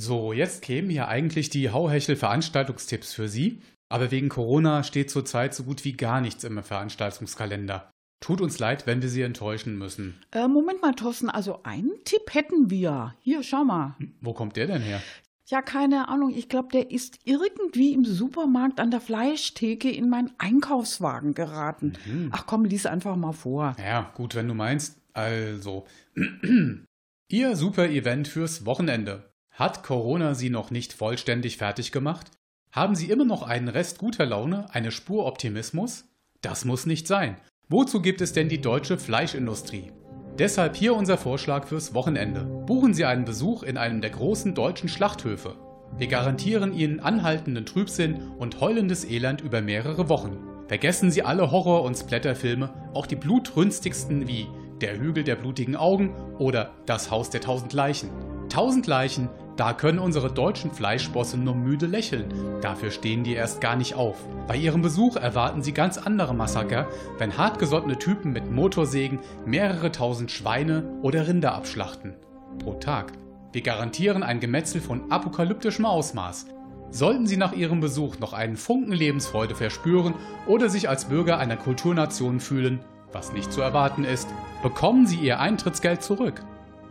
So, 0.02 0.32
jetzt 0.32 0.62
kämen 0.62 0.90
hier 0.90 1.10
eigentlich 1.10 1.50
die 1.50 1.72
Hauhechel-Veranstaltungstipps 1.72 3.12
für 3.12 3.28
Sie. 3.28 3.62
Aber 3.90 4.12
wegen 4.12 4.30
Corona 4.30 4.84
steht 4.84 5.12
zurzeit 5.12 5.54
so 5.54 5.64
gut 5.66 5.84
wie 5.84 5.92
gar 5.92 6.22
nichts 6.22 6.46
im 6.46 6.64
Veranstaltungskalender. 6.64 7.92
Tut 8.22 8.40
uns 8.40 8.60
leid, 8.60 8.88
wenn 8.88 9.02
wir 9.02 9.10
Sie 9.10 9.24
enttäuschen 9.24 9.78
müssen. 9.78 10.18
Äh, 10.32 10.48
Moment 10.48 10.82
mal, 10.82 10.94
Thorsten, 10.94 11.30
also 11.30 11.64
einen 11.64 11.92
Tipp 12.06 12.34
hätten 12.34 12.70
wir. 12.70 13.14
Hier, 13.20 13.44
schau 13.44 13.66
mal. 13.66 13.98
Wo 14.22 14.32
kommt 14.32 14.56
der 14.56 14.68
denn 14.68 14.82
her? 14.82 15.02
Ja, 15.48 15.62
keine 15.62 16.08
Ahnung. 16.08 16.34
Ich 16.34 16.48
glaube, 16.48 16.70
der 16.72 16.92
ist 16.92 17.20
irgendwie 17.26 17.92
im 17.92 18.06
Supermarkt 18.06 18.80
an 18.80 18.92
der 18.92 19.02
Fleischtheke 19.02 19.92
in 19.92 20.08
meinen 20.08 20.32
Einkaufswagen 20.38 21.34
geraten. 21.34 21.98
Ach 22.32 22.46
komm, 22.46 22.64
lies 22.64 22.86
einfach 22.86 23.18
mal 23.18 23.34
vor. 23.34 23.76
Ja, 23.78 24.14
gut, 24.16 24.34
wenn 24.36 24.48
du 24.48 24.54
meinst. 24.54 24.96
Also, 25.12 25.86
Ihr 27.32 27.56
Super-Event 27.56 28.28
fürs 28.28 28.66
Wochenende. 28.66 29.29
Hat 29.60 29.84
Corona 29.84 30.36
Sie 30.36 30.50
noch 30.50 30.72
nicht 30.72 30.94
vollständig 30.94 31.58
fertig 31.58 31.92
gemacht? 31.92 32.28
Haben 32.72 32.96
Sie 32.96 33.10
immer 33.10 33.26
noch 33.26 33.44
einen 33.44 33.68
Rest 33.68 33.98
guter 33.98 34.26
Laune, 34.26 34.74
eine 34.74 34.90
Spur 34.90 35.26
Optimismus? 35.26 36.06
Das 36.40 36.64
muss 36.64 36.86
nicht 36.86 37.08
sein. 37.08 37.36
Wozu 37.68 38.02
gibt 38.02 38.22
es 38.22 38.32
denn 38.32 38.48
die 38.48 38.62
deutsche 38.62 38.98
Fleischindustrie? 38.98 39.92
Deshalb 40.38 40.78
hier 40.78 40.96
unser 40.96 41.18
Vorschlag 41.18 41.68
fürs 41.68 41.94
Wochenende. 41.94 42.46
Buchen 42.68 42.94
Sie 42.94 43.04
einen 43.04 43.26
Besuch 43.26 43.64
in 43.64 43.78
einem 43.78 44.00
der 44.00 44.12
großen 44.12 44.56
deutschen 44.56 44.88
Schlachthöfe. 44.88 45.58
Wir 45.98 46.08
garantieren 46.08 46.74
Ihnen 46.74 47.02
anhaltenden 47.02 47.66
Trübsinn 47.66 48.30
und 48.38 48.62
heulendes 48.62 49.04
Elend 49.04 49.42
über 49.42 49.60
mehrere 49.60 50.08
Wochen. 50.08 50.38
Vergessen 50.70 51.12
Sie 51.12 51.24
alle 51.24 51.52
Horror- 51.52 51.84
und 51.84 51.98
Splatterfilme, 51.98 52.92
auch 52.94 53.08
die 53.08 53.18
blutrünstigsten 53.18 54.26
wie 54.26 54.48
Der 54.80 54.98
Hügel 54.98 55.26
der 55.26 55.36
blutigen 55.36 55.76
Augen 55.76 56.16
oder 56.38 56.72
Das 56.86 57.12
Haus 57.12 57.30
der 57.30 57.42
tausend 57.42 57.74
Leichen. 57.74 58.10
Tausend 58.48 58.88
Leichen, 58.88 59.30
da 59.60 59.74
können 59.74 60.00
unsere 60.00 60.32
deutschen 60.32 60.72
Fleischbosse 60.72 61.38
nur 61.38 61.54
müde 61.54 61.86
lächeln. 61.86 62.34
Dafür 62.62 62.92
stehen 62.92 63.26
die 63.26 63.34
erst 63.34 63.60
gar 63.60 63.76
nicht 63.76 63.94
auf. 63.94 64.16
Bei 64.48 64.56
ihrem 64.56 64.82
Besuch 64.82 65.18
erwarten 65.18 65.62
sie 65.62 65.74
ganz 65.74 65.98
andere 65.98 66.34
Massaker, 66.34 66.88
wenn 67.18 67.38
hartgesottene 67.38 68.00
Typen 68.00 68.32
mit 68.32 68.50
Motorsägen 68.50 69.20
mehrere 69.46 69.92
tausend 69.92 70.32
Schweine 70.32 70.86
oder 71.02 71.28
Rinder 71.28 71.54
abschlachten. 71.54 72.16
Pro 72.60 72.76
Tag. 72.76 73.12
Wir 73.52 73.62
garantieren 73.62 74.24
ein 74.24 74.40
Gemetzel 74.40 74.80
von 74.80 75.12
apokalyptischem 75.12 75.84
Ausmaß. 75.84 76.46
Sollten 76.90 77.28
Sie 77.28 77.38
nach 77.38 77.52
Ihrem 77.52 77.82
Besuch 77.82 78.18
noch 78.18 78.32
einen 78.32 78.56
Funken 78.56 78.94
Lebensfreude 78.94 79.56
verspüren 79.56 80.14
oder 80.48 80.70
sich 80.70 80.88
als 80.88 81.06
Bürger 81.06 81.38
einer 81.38 81.58
Kulturnation 81.58 82.40
fühlen, 82.40 82.80
was 83.12 83.34
nicht 83.34 83.52
zu 83.52 83.60
erwarten 83.60 84.06
ist, 84.06 84.30
bekommen 84.64 85.06
Sie 85.06 85.18
Ihr 85.18 85.42
Eintrittsgeld 85.42 86.02
zurück. 86.02 86.44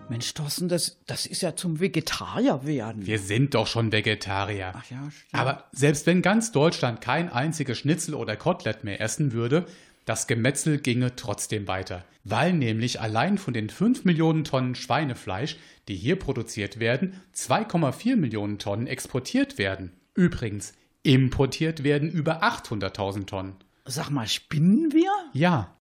Mensch, 0.09 0.33
Thorsten, 0.35 0.69
das, 0.69 0.99
das 1.07 1.27
ist 1.27 1.43
ja 1.43 1.55
zum 1.55 1.81
Vegetarier 1.81 2.65
werden. 2.65 3.07
Wir 3.07 3.19
sind 3.19 3.55
doch 3.55 3.67
schon 3.67 3.93
Vegetarier. 3.93 4.73
Ach 4.75 4.91
ja, 4.91 5.11
stimmt. 5.11 5.35
Aber 5.35 5.65
selbst 5.73 6.07
wenn 6.07 6.23
ganz 6.23 6.53
Deutschland 6.53 7.01
kein 7.01 7.31
einziges 7.31 7.79
Schnitzel 7.79 8.15
oder 8.15 8.37
Kotelett 8.37 8.85
mehr 8.85 9.01
essen 9.01 9.33
würde, 9.33 9.67
das 10.05 10.27
Gemetzel 10.27 10.79
ginge 10.79 11.17
trotzdem 11.17 11.69
weiter. 11.69 12.05
Weil 12.25 12.55
nämlich 12.55 13.01
allein 13.01 13.39
von 13.39 13.53
den 13.53 13.69
5 13.69 14.05
Millionen 14.05 14.45
Tonnen 14.45 14.75
Schweinefleisch, 14.75 15.57
die 15.89 15.97
hier 15.97 16.17
produziert 16.17 16.79
werden, 16.79 17.21
2,4 17.35 18.17
Millionen 18.17 18.59
Tonnen 18.59 18.87
exportiert 18.87 19.59
werden. 19.59 19.93
Übrigens, 20.15 20.73
importiert 21.03 21.85
werden 21.85 22.11
über 22.11 22.43
800.000 22.43 23.27
Tonnen. 23.27 23.57
Sag 23.85 24.11
mal, 24.11 24.27
spinnen 24.27 24.93
wir? 24.93 25.11
Ja, 25.33 25.79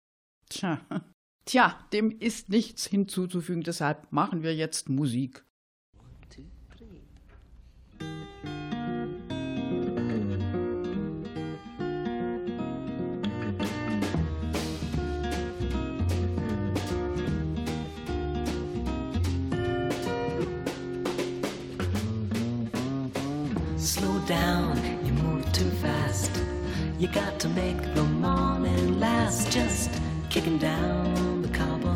Tja. 0.49 0.79
Tja, 1.47 1.79
dem 1.93 2.11
ist 2.19 2.49
nichts 2.49 2.87
hinzuzufügen, 2.87 3.63
deshalb 3.63 4.11
machen 4.11 4.43
wir 4.43 4.53
jetzt 4.53 4.89
Musik. 4.89 5.45
Slow 23.77 24.19
down, 24.27 24.75
you 25.05 25.13
move 25.13 25.49
too 25.53 25.71
fast. 25.81 26.29
You 26.99 27.07
got 27.07 27.39
to 27.39 27.47
make 27.47 27.81
the 27.95 28.03
morning 28.03 28.99
last. 28.99 29.49
Just 29.49 29.91
kicking 30.29 30.59
down 30.59 31.36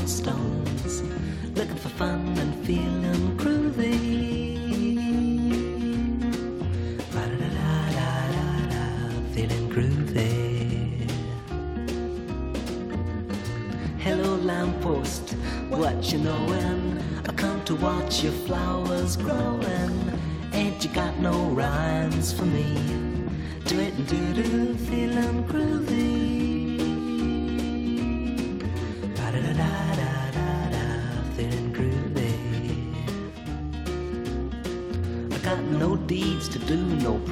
cobblestones, 0.01 1.03
looking 1.55 1.75
for 1.75 1.89
fun 1.89 2.37
and 2.39 2.65
feeling 2.65 3.37
groovy. 3.37 4.01
Feeling 9.33 9.69
groovy. 9.69 11.09
Hello, 13.99 14.35
lamppost, 14.35 15.31
what 15.69 16.11
you 16.11 16.19
knowin'? 16.19 16.99
I 17.27 17.31
come 17.33 17.63
to 17.65 17.75
watch 17.75 18.23
your 18.23 18.33
flowers 18.45 19.15
growing. 19.15 20.11
Ain't 20.53 20.83
you 20.83 20.89
got 20.91 21.17
no 21.19 21.45
rhymes 21.49 22.33
for 22.33 22.45
me? 22.45 22.73
Do 23.65 23.79
it 23.79 23.93
and 23.93 24.07
do 24.07 24.33
do, 24.33 24.75
feeling 24.75 25.43
groovy. 25.45 26.00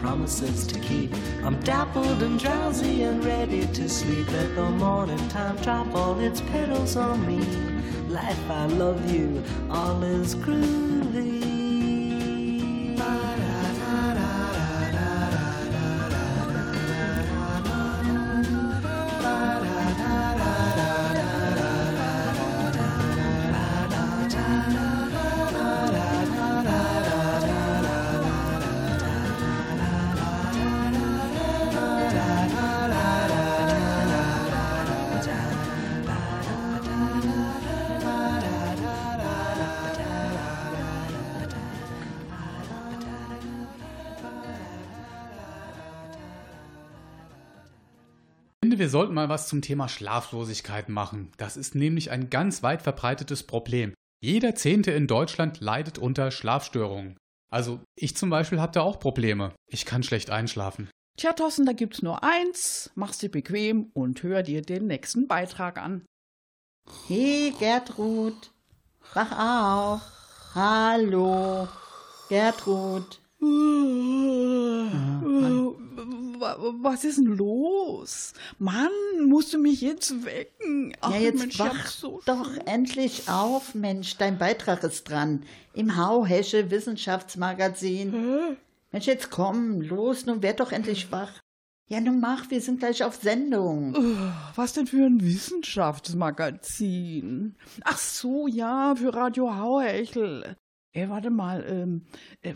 Promises 0.10 0.66
to 0.66 0.80
keep. 0.80 1.14
I'm 1.44 1.60
dappled 1.60 2.24
and 2.24 2.40
drowsy 2.40 3.04
and 3.04 3.24
ready 3.24 3.68
to 3.68 3.88
sleep. 3.88 4.28
Let 4.32 4.56
the 4.56 4.68
morning 4.72 5.28
time 5.28 5.56
drop 5.58 5.94
all 5.94 6.20
its 6.20 6.42
petals 6.42 6.96
on 6.96 7.24
me. 7.28 7.40
Life, 8.08 8.50
I 8.50 8.66
love 8.66 9.00
you, 9.14 9.44
all 9.70 10.02
is 10.04 10.34
groovy. 10.34 10.89
Wir 48.90 48.92
sollten 48.92 49.14
mal 49.14 49.30
was 49.30 49.48
zum 49.48 49.62
Thema 49.62 49.88
Schlaflosigkeit 49.88 50.90
machen. 50.90 51.32
Das 51.38 51.58
ist 51.58 51.76
nämlich 51.76 52.10
ein 52.10 52.32
ganz 52.32 52.64
weit 52.64 52.82
verbreitetes 52.82 53.44
Problem. 53.44 53.94
Jeder 54.20 54.56
Zehnte 54.56 54.90
in 54.90 55.06
Deutschland 55.06 55.60
leidet 55.60 56.00
unter 56.00 56.32
Schlafstörungen. 56.32 57.16
Also 57.52 57.82
ich 57.96 58.18
zum 58.18 58.32
Beispiel 58.32 58.60
habe 58.60 58.72
da 58.72 58.82
auch 58.82 59.00
Probleme. 59.00 59.54
Ich 59.68 59.86
kann 59.86 60.02
schlecht 60.02 60.32
einschlafen. 60.32 60.90
Tja, 61.18 61.34
Thorsten, 61.34 61.68
da 61.68 61.74
gibt's 61.74 62.02
nur 62.02 62.24
eins. 62.24 62.90
Mach's 62.96 63.20
dir 63.20 63.30
bequem 63.30 63.92
und 63.94 64.24
hör 64.24 64.42
dir 64.42 64.64
den 64.64 64.88
nächsten 64.88 65.28
Beitrag 65.28 65.78
an. 65.78 66.04
Hey 67.08 67.54
Gertrud, 67.60 68.50
wach 69.14 69.98
auf. 69.98 70.02
Hallo, 70.56 71.68
Gertrud. 72.28 73.22
Wa- 73.40 75.76
Was 76.82 77.04
ist 77.04 77.18
denn 77.18 77.26
los? 77.26 78.34
Mann, 78.58 78.90
musst 79.28 79.54
du 79.54 79.60
mich 79.60 79.82
jetzt 79.82 80.26
wecken? 80.26 80.96
Ach, 81.02 81.12
ja, 81.12 81.20
jetzt 81.20 81.40
Mensch, 81.40 81.60
wach 81.60 81.88
so 81.88 82.22
doch 82.26 82.56
endlich 82.66 83.30
auf, 83.30 83.76
Mensch. 83.76 84.18
Dein 84.18 84.38
Beitrag 84.38 84.84
ist 84.84 85.10
dran. 85.10 85.44
Im 85.74 85.98
Hauhesche 85.98 86.72
Wissenschaftsmagazin. 86.72 88.58
Mensch, 88.92 89.06
jetzt 89.06 89.30
komm, 89.30 89.82
los, 89.82 90.26
nun 90.26 90.42
werd 90.42 90.60
doch 90.60 90.72
endlich 90.72 91.12
wach. 91.12 91.32
Ja, 91.88 92.00
nun 92.00 92.20
mach, 92.20 92.50
wir 92.52 92.62
sind 92.62 92.80
gleich 92.80 93.04
auf 93.04 93.16
Sendung. 93.16 93.96
Was 94.56 94.74
denn 94.74 94.86
für 94.86 95.06
ein 95.06 95.22
Wissenschaftsmagazin? 95.22 97.56
Ach 97.84 97.98
so, 97.98 98.48
ja, 98.48 98.96
für 98.96 99.14
Radio 99.14 99.56
Hauhechel. 99.56 100.56
Ey, 100.92 101.08
warte 101.08 101.30
mal, 101.30 101.64
ähm, 101.70 102.02
äh, 102.42 102.50
äh, 102.50 102.56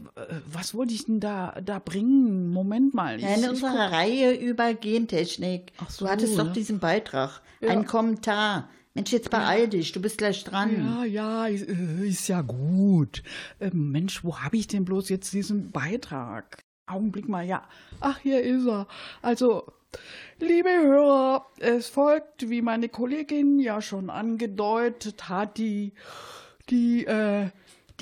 was 0.51 0.73
wollte 0.73 0.93
ich 0.93 1.05
denn 1.05 1.19
da, 1.19 1.61
da 1.63 1.77
bringen? 1.77 2.49
Moment 2.49 2.93
mal. 2.95 3.19
Ja, 3.19 3.35
in 3.35 3.43
ich 3.43 3.49
unserer 3.49 3.91
Reihe 3.91 4.33
über 4.33 4.73
Gentechnik. 4.73 5.71
Ach 5.77 5.89
so, 5.91 6.05
du 6.05 6.11
hattest 6.11 6.39
doch 6.39 6.47
ja. 6.47 6.51
diesen 6.51 6.79
Beitrag. 6.79 7.41
Ja. 7.61 7.69
Ein 7.69 7.85
Kommentar. 7.85 8.69
Mensch, 8.95 9.11
jetzt 9.11 9.29
beeil 9.29 9.67
dich, 9.67 9.91
du 9.91 10.01
bist 10.01 10.19
gleich 10.19 10.43
dran. 10.43 10.75
Ja, 10.77 11.03
ja, 11.03 11.45
ist, 11.47 11.67
äh, 11.67 12.07
ist 12.07 12.27
ja 12.27 12.41
gut. 12.41 13.23
Ähm, 13.59 13.91
Mensch, 13.91 14.23
wo 14.23 14.39
habe 14.39 14.57
ich 14.57 14.67
denn 14.67 14.85
bloß 14.85 15.09
jetzt 15.09 15.33
diesen 15.33 15.71
Beitrag? 15.71 16.63
Augenblick 16.87 17.29
mal, 17.29 17.45
ja. 17.45 17.63
Ach, 18.01 18.17
hier 18.19 18.41
ist 18.41 18.67
er. 18.67 18.87
Also, 19.21 19.65
liebe 20.39 20.69
Hörer, 20.69 21.45
es 21.59 21.87
folgt, 21.87 22.49
wie 22.49 22.61
meine 22.61 22.89
Kollegin 22.89 23.59
ja 23.59 23.81
schon 23.81 24.09
angedeutet 24.09 25.29
hat, 25.29 25.57
die, 25.57 25.93
die, 26.69 27.05
äh, 27.05 27.49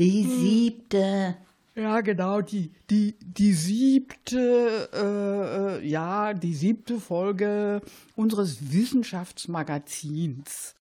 Die 0.02 0.24
siebte. 0.24 1.38
ja, 1.76 2.02
genau, 2.02 2.42
die, 2.42 2.72
die, 2.90 3.14
die 3.22 3.54
siebte, 3.54 4.90
äh, 4.92 5.78
äh, 5.78 5.88
ja, 5.88 6.34
die 6.34 6.56
siebte 6.56 7.00
Folge 7.00 7.82
unseres 8.16 8.74
Wissenschaftsmagazins. 8.74 10.74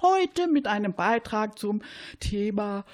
Heute 0.00 0.48
mit 0.48 0.66
einem 0.66 0.92
Beitrag 0.92 1.56
zum 1.56 1.82
Thema 2.18 2.84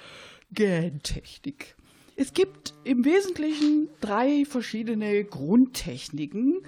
Gentechnik. 0.51 1.75
Es 2.15 2.33
gibt 2.33 2.75
im 2.83 3.03
Wesentlichen 3.03 3.89
drei 4.01 4.45
verschiedene 4.45 5.23
Grundtechniken, 5.23 6.59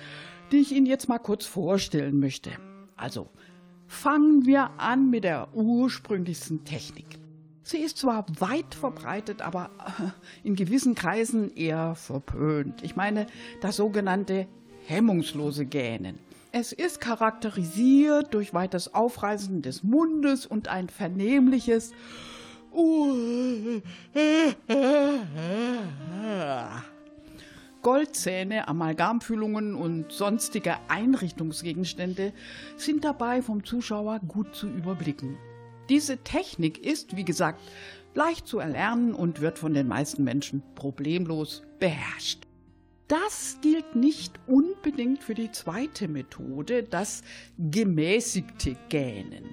die 0.52 0.58
ich 0.58 0.72
Ihnen 0.72 0.88
jetzt 0.88 1.08
mal 1.08 1.20
kurz 1.20 1.46
vorstellen 1.46 2.20
möchte. 2.20 2.50
Also 2.96 3.30
Fangen 3.92 4.46
wir 4.46 4.80
an 4.80 5.10
mit 5.10 5.26
der 5.26 5.54
ursprünglichsten 5.54 6.64
Technik. 6.64 7.21
Sie 7.72 7.78
ist 7.78 8.00
zwar 8.00 8.26
weit 8.38 8.76
verbreitet, 8.76 9.42
aber 9.42 9.70
äh, 9.80 10.10
in 10.46 10.58
gewissen 10.58 10.94
Kreisen 10.94 11.56
eher 11.56 11.96
verpönt. 11.96 12.84
Ich 12.84 12.98
meine 12.98 13.28
das 13.62 13.78
sogenannte 13.78 14.46
hemmungslose 14.88 15.66
Gähnen. 15.66 16.20
Es 16.52 16.74
ist 16.74 17.00
charakterisiert 17.00 18.34
durch 18.34 18.54
weites 18.54 18.94
Aufreißen 18.94 19.62
des 19.62 19.84
Mundes 19.84 20.46
und 20.46 20.68
ein 20.68 20.90
vernehmliches 20.90 21.94
Goldzähne, 27.82 28.68
Amalgamfüllungen 28.68 29.76
und 29.76 30.12
sonstige 30.12 30.76
Einrichtungsgegenstände 30.90 32.34
sind 32.76 33.06
dabei 33.06 33.42
vom 33.42 33.64
Zuschauer 33.64 34.20
gut 34.28 34.54
zu 34.56 34.68
überblicken. 34.68 35.38
Diese 35.90 36.18
Technik 36.18 36.84
ist, 36.86 37.16
wie 37.16 37.26
gesagt, 37.26 37.62
leicht 38.14 38.48
zu 38.48 38.60
erlernen 38.60 39.14
und 39.14 39.42
wird 39.42 39.58
von 39.58 39.74
den 39.74 39.88
meisten 39.88 40.24
Menschen 40.24 40.64
problemlos 40.76 41.64
beherrscht. 41.80 42.46
Das 43.08 43.58
gilt 43.62 43.96
nicht 43.96 44.40
unbedingt 44.48 45.24
für 45.24 45.34
die 45.34 45.52
zweite 45.52 46.08
Methode, 46.08 46.84
das 46.84 47.24
gemäßigte 47.58 48.78
Gähnen. 48.88 49.44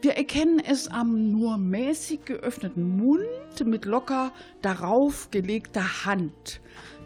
Wir 0.00 0.16
erkennen 0.16 0.58
es 0.58 0.88
am 0.88 1.30
nur 1.30 1.58
mäßig 1.58 2.24
geöffneten 2.24 2.96
Mund 2.96 3.26
mit 3.64 3.84
locker 3.84 4.32
darauf 4.62 5.30
gelegter 5.30 6.06
Hand. 6.06 6.60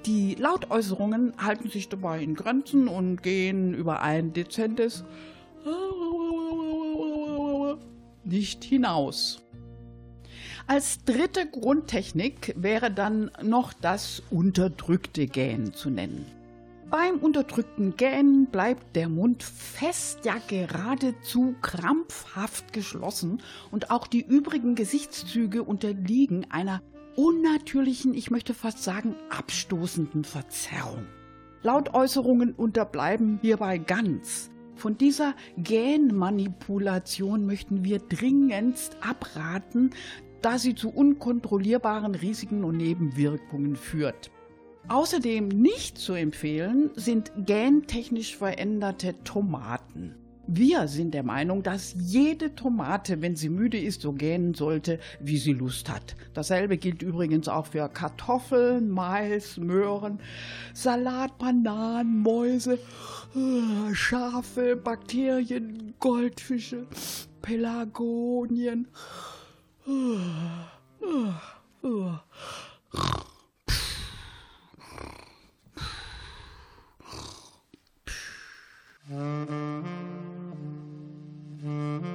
Die 0.07 0.37
Lautäußerungen 0.37 1.35
halten 1.37 1.69
sich 1.69 1.89
dabei 1.89 2.23
in 2.23 2.37
Grenzen 2.37 2.87
und 2.87 3.23
gehen 3.23 3.75
über 3.75 4.01
ein 4.01 4.33
dezentes 4.33 5.05
nicht 8.27 8.65
hinaus. 8.65 9.43
Als 10.67 11.05
dritte 11.05 11.47
Grundtechnik 11.47 12.55
wäre 12.57 12.91
dann 12.91 13.31
noch 13.43 13.73
das 13.73 14.23
unterdrückte 14.31 15.27
Gähnen 15.27 15.73
zu 15.73 15.91
nennen. 15.91 16.27
Beim 16.91 17.19
unterdrückten 17.19 17.97
Gähnen 17.97 18.47
bleibt 18.47 18.95
der 18.95 19.09
Mund 19.09 19.43
fest, 19.43 20.21
ja 20.25 20.37
geradezu 20.47 21.57
krampfhaft 21.61 22.73
geschlossen 22.73 23.43
und 23.73 23.91
auch 23.91 24.07
die 24.07 24.25
übrigen 24.25 24.77
Gesichtszüge 24.77 25.65
unterliegen 25.65 26.47
einer 26.51 26.83
unnatürlichen, 27.17 28.15
ich 28.15 28.31
möchte 28.31 28.55
fast 28.55 28.85
sagen 28.85 29.17
abstoßenden 29.31 30.23
Verzerrung. 30.23 31.07
Lautäußerungen 31.63 32.53
unterbleiben 32.53 33.41
hierbei 33.43 33.79
ganz. 33.79 34.51
Von 34.77 34.99
dieser 34.99 35.35
Gänmanipulation 35.57 37.47
möchten 37.47 37.83
wir 37.83 37.99
dringendst 37.99 38.97
abraten, 39.01 39.91
da 40.43 40.59
sie 40.59 40.75
zu 40.75 40.91
unkontrollierbaren 40.91 42.15
Risiken 42.15 42.63
und 42.63 42.77
Nebenwirkungen 42.77 43.75
führt. 43.75 44.31
Außerdem 44.89 45.49
nicht 45.49 45.99
zu 45.99 46.13
empfehlen 46.13 46.91
sind 46.95 47.33
gentechnisch 47.39 48.37
veränderte 48.37 49.21
Tomaten. 49.25 50.15
Wir 50.49 50.87
sind 50.87 51.13
der 51.13 51.25
Meinung, 51.25 51.65
dass 51.65 51.95
jede 51.99 52.55
Tomate, 52.55 53.21
wenn 53.21 53.35
sie 53.35 53.49
müde 53.49 53.79
ist, 53.79 54.01
so 54.01 54.13
gähnen 54.13 54.55
sollte, 54.55 55.01
wie 55.19 55.39
sie 55.39 55.53
Lust 55.53 55.91
hat. 55.91 56.15
Dasselbe 56.35 56.77
gilt 56.77 57.03
übrigens 57.03 57.49
auch 57.49 57.67
für 57.67 57.89
Kartoffeln, 57.89 58.89
Mais, 58.91 59.57
Möhren, 59.57 60.21
Salat, 60.73 61.37
Bananen, 61.39 62.21
Mäuse, 62.21 62.79
äh, 63.35 63.95
Schafe, 63.95 64.77
Bakterien, 64.77 65.95
Goldfische, 65.99 66.87
Pelagonien. 67.43 68.87
Äh, 79.11 80.16
Mm-hmm. 81.67 82.07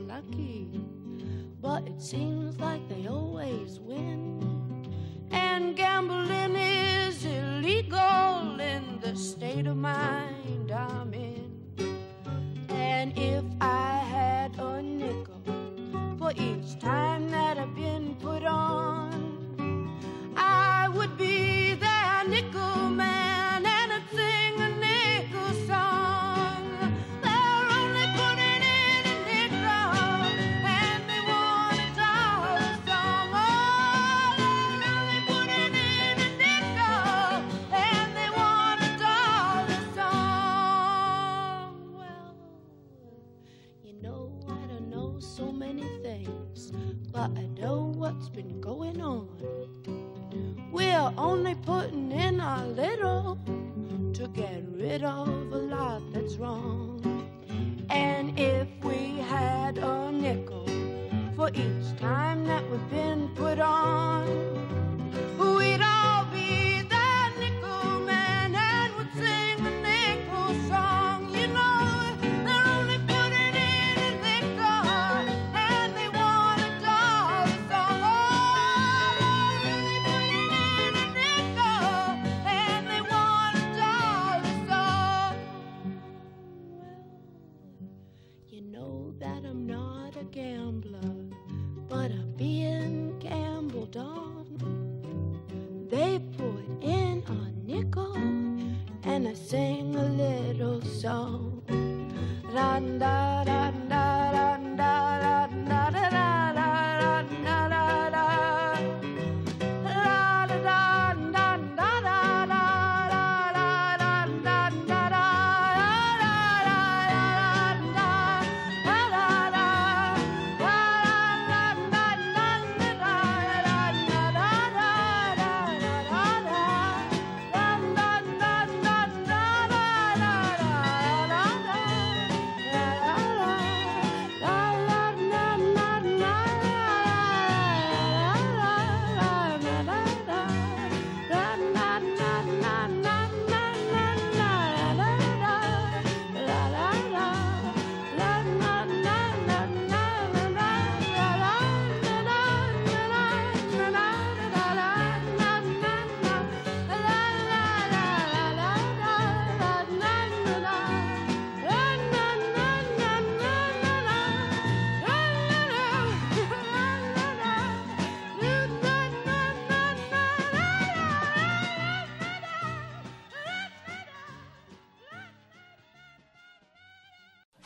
Lucky, 0.00 0.80
but 1.60 1.86
it 1.86 2.00
seems 2.00 2.58
like 2.58 2.88
they 2.88 3.06
always 3.06 3.80
win. 3.80 4.42
And 5.30 5.76
gambling 5.76 6.56
is 6.56 7.24
illegal 7.24 8.60
in 8.60 9.00
the 9.00 9.16
state 9.16 9.66
of 9.66 9.76
mind 9.76 10.27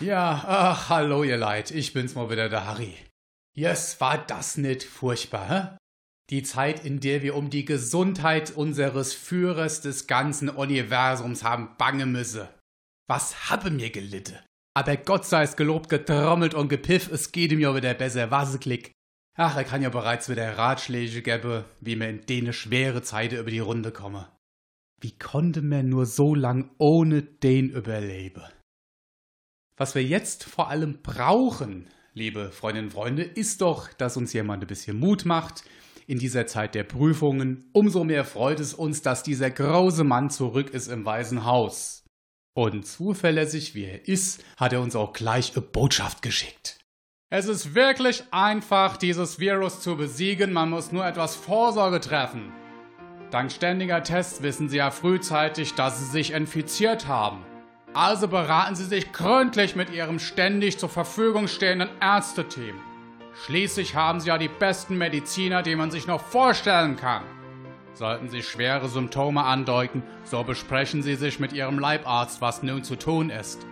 Ja, 0.03 0.43
ach, 0.49 0.89
hallo 0.89 1.23
ihr 1.23 1.37
Leid, 1.37 1.71
ich 1.71 1.93
bin's 1.93 2.17
mal 2.17 2.29
wieder, 2.29 2.49
der 2.49 2.67
Harry. 2.67 2.97
Yes, 3.57 4.01
war 4.01 4.19
das 4.19 4.57
nicht 4.57 4.83
furchtbar, 4.83 5.49
hä? 5.49 5.77
Die 6.29 6.43
Zeit, 6.43 6.85
in 6.85 6.99
der 6.99 7.23
wir 7.23 7.37
um 7.37 7.51
die 7.51 7.65
Gesundheit 7.65 8.51
unseres 8.51 9.15
Führers 9.15 9.81
des 9.81 10.09
ganzen 10.09 10.49
Universums 10.49 11.45
haben 11.45 11.77
bange 11.79 12.07
müsse. 12.07 12.49
Was 13.09 13.49
habe 13.49 13.71
mir 13.71 13.91
gelitten? 13.91 14.41
Aber 14.75 14.97
Gott 14.97 15.25
sei 15.25 15.45
es 15.45 15.55
gelobt, 15.55 15.89
getrommelt 15.89 16.55
und 16.55 16.69
gepiff, 16.69 17.09
es 17.09 17.31
geht 17.31 17.53
ihm 17.53 17.61
ja 17.61 17.77
wieder 17.77 17.95
besser, 17.95 18.33
was 18.33 18.59
klick. 18.59 18.91
Ach, 19.39 19.57
er 19.57 19.65
kann 19.65 19.83
ja 19.83 19.91
bereits 19.91 20.29
wieder 20.29 20.59
Ratschläge 20.59 21.23
geben, 21.23 21.65
wie 21.81 21.95
man 21.95 22.09
in 22.09 22.27
dene 22.27 22.53
schwere 22.53 23.03
Zeiten 23.03 23.37
über 23.37 23.51
die 23.53 23.61
Runde 23.61 23.93
komme. 23.93 24.27
Wie 25.01 25.17
konnte 25.17 25.63
man 25.63 25.89
nur 25.89 26.07
so 26.07 26.35
lang 26.35 26.71
ohne 26.79 27.23
den 27.23 27.71
überleben? 27.71 28.43
Was 29.83 29.97
wir 29.97 30.05
jetzt 30.05 30.45
vor 30.45 30.71
allem 30.71 31.01
brauchen, 31.03 31.89
liebe 32.15 32.53
Freundinnen 32.53 32.87
und 32.87 32.95
Freunde, 32.95 33.25
ist 33.25 33.63
doch, 33.63 33.93
dass 33.93 34.17
uns 34.17 34.33
jemand 34.33 34.63
ein 34.63 34.69
bisschen 34.69 34.97
Mut 34.97 35.25
macht 35.25 35.65
in 36.07 36.21
dieser 36.21 36.47
Zeit 36.47 36.77
der 36.77 36.85
Prüfungen. 36.85 37.69
Umso 37.73 38.05
mehr 38.05 38.25
freut 38.25 38.61
es 38.61 38.75
uns, 38.75 39.03
dass 39.03 39.25
dieser 39.25 39.51
große 39.51 40.05
Mann 40.05 40.31
zurück 40.31 40.71
ist 40.71 40.87
im 40.87 41.05
Weißen 41.05 41.45
Haus. 41.45 42.05
Und 42.55 42.87
zuverlässig 42.87 43.75
wie 43.75 43.87
er 43.87 44.07
ist, 44.07 44.45
hat 44.57 44.73
er 44.73 44.83
uns 44.83 44.95
auch 44.95 45.13
gleich 45.13 45.57
eine 45.57 45.63
Botschaft 45.63 46.23
geschickt. 46.23 46.79
Es 47.29 47.49
ist 47.49 47.75
wirklich 47.75 48.23
einfach, 48.31 48.97
dieses 48.97 49.41
Virus 49.41 49.81
zu 49.81 49.97
besiegen, 49.97 50.53
man 50.53 50.71
muss 50.71 50.93
nur 50.93 51.05
etwas 51.05 51.35
Vorsorge 51.35 51.99
treffen. 51.99 52.53
Dank 53.33 53.51
ständiger 53.51 54.05
Tests 54.05 54.45
wissen 54.45 54.69
Sie 54.69 54.77
ja 54.77 54.93
frühzeitig, 54.93 55.75
dass 55.75 55.99
Sie 55.99 56.05
sich 56.13 56.35
infiziert 56.35 57.09
haben. 57.09 57.45
Also 57.95 58.27
beraten 58.27 58.75
Sie 58.75 58.85
sich 58.87 59.13
gründlich 59.13 59.77
mit 59.77 59.91
Ihrem 59.91 60.19
ständig 60.19 60.79
zur 60.79 60.89
Verfügung 60.89 61.47
stehenden 61.47 61.91
Ärzteteam. 62.01 62.81
Schließlich 63.45 63.95
haben 63.95 64.21
Sie 64.21 64.29
ja 64.29 64.39
die 64.39 64.49
besten 64.49 64.97
Mediziner, 64.97 65.63
die 65.63 65.77
man 65.77 65.91
sich 65.91 66.07
noch 66.07 66.23
vorstellen 66.23 66.97
kann. 66.97 67.23
Sollten 67.93 68.31
Sie 68.31 68.43
schwere 68.43 68.89
Symptome 68.89 69.45
andeuten, 69.45 70.03
so 70.25 70.43
besprechen 70.43 71.03
Sie 71.03 71.17
sich 71.17 71.39
mit 71.39 71.53
Ihrem 71.53 71.79
Leibarzt, 71.79 72.41
was 72.41 72.63
nun 72.63 72.83
zu 72.83 72.97
tun 72.97 73.29
ist. 73.29 73.67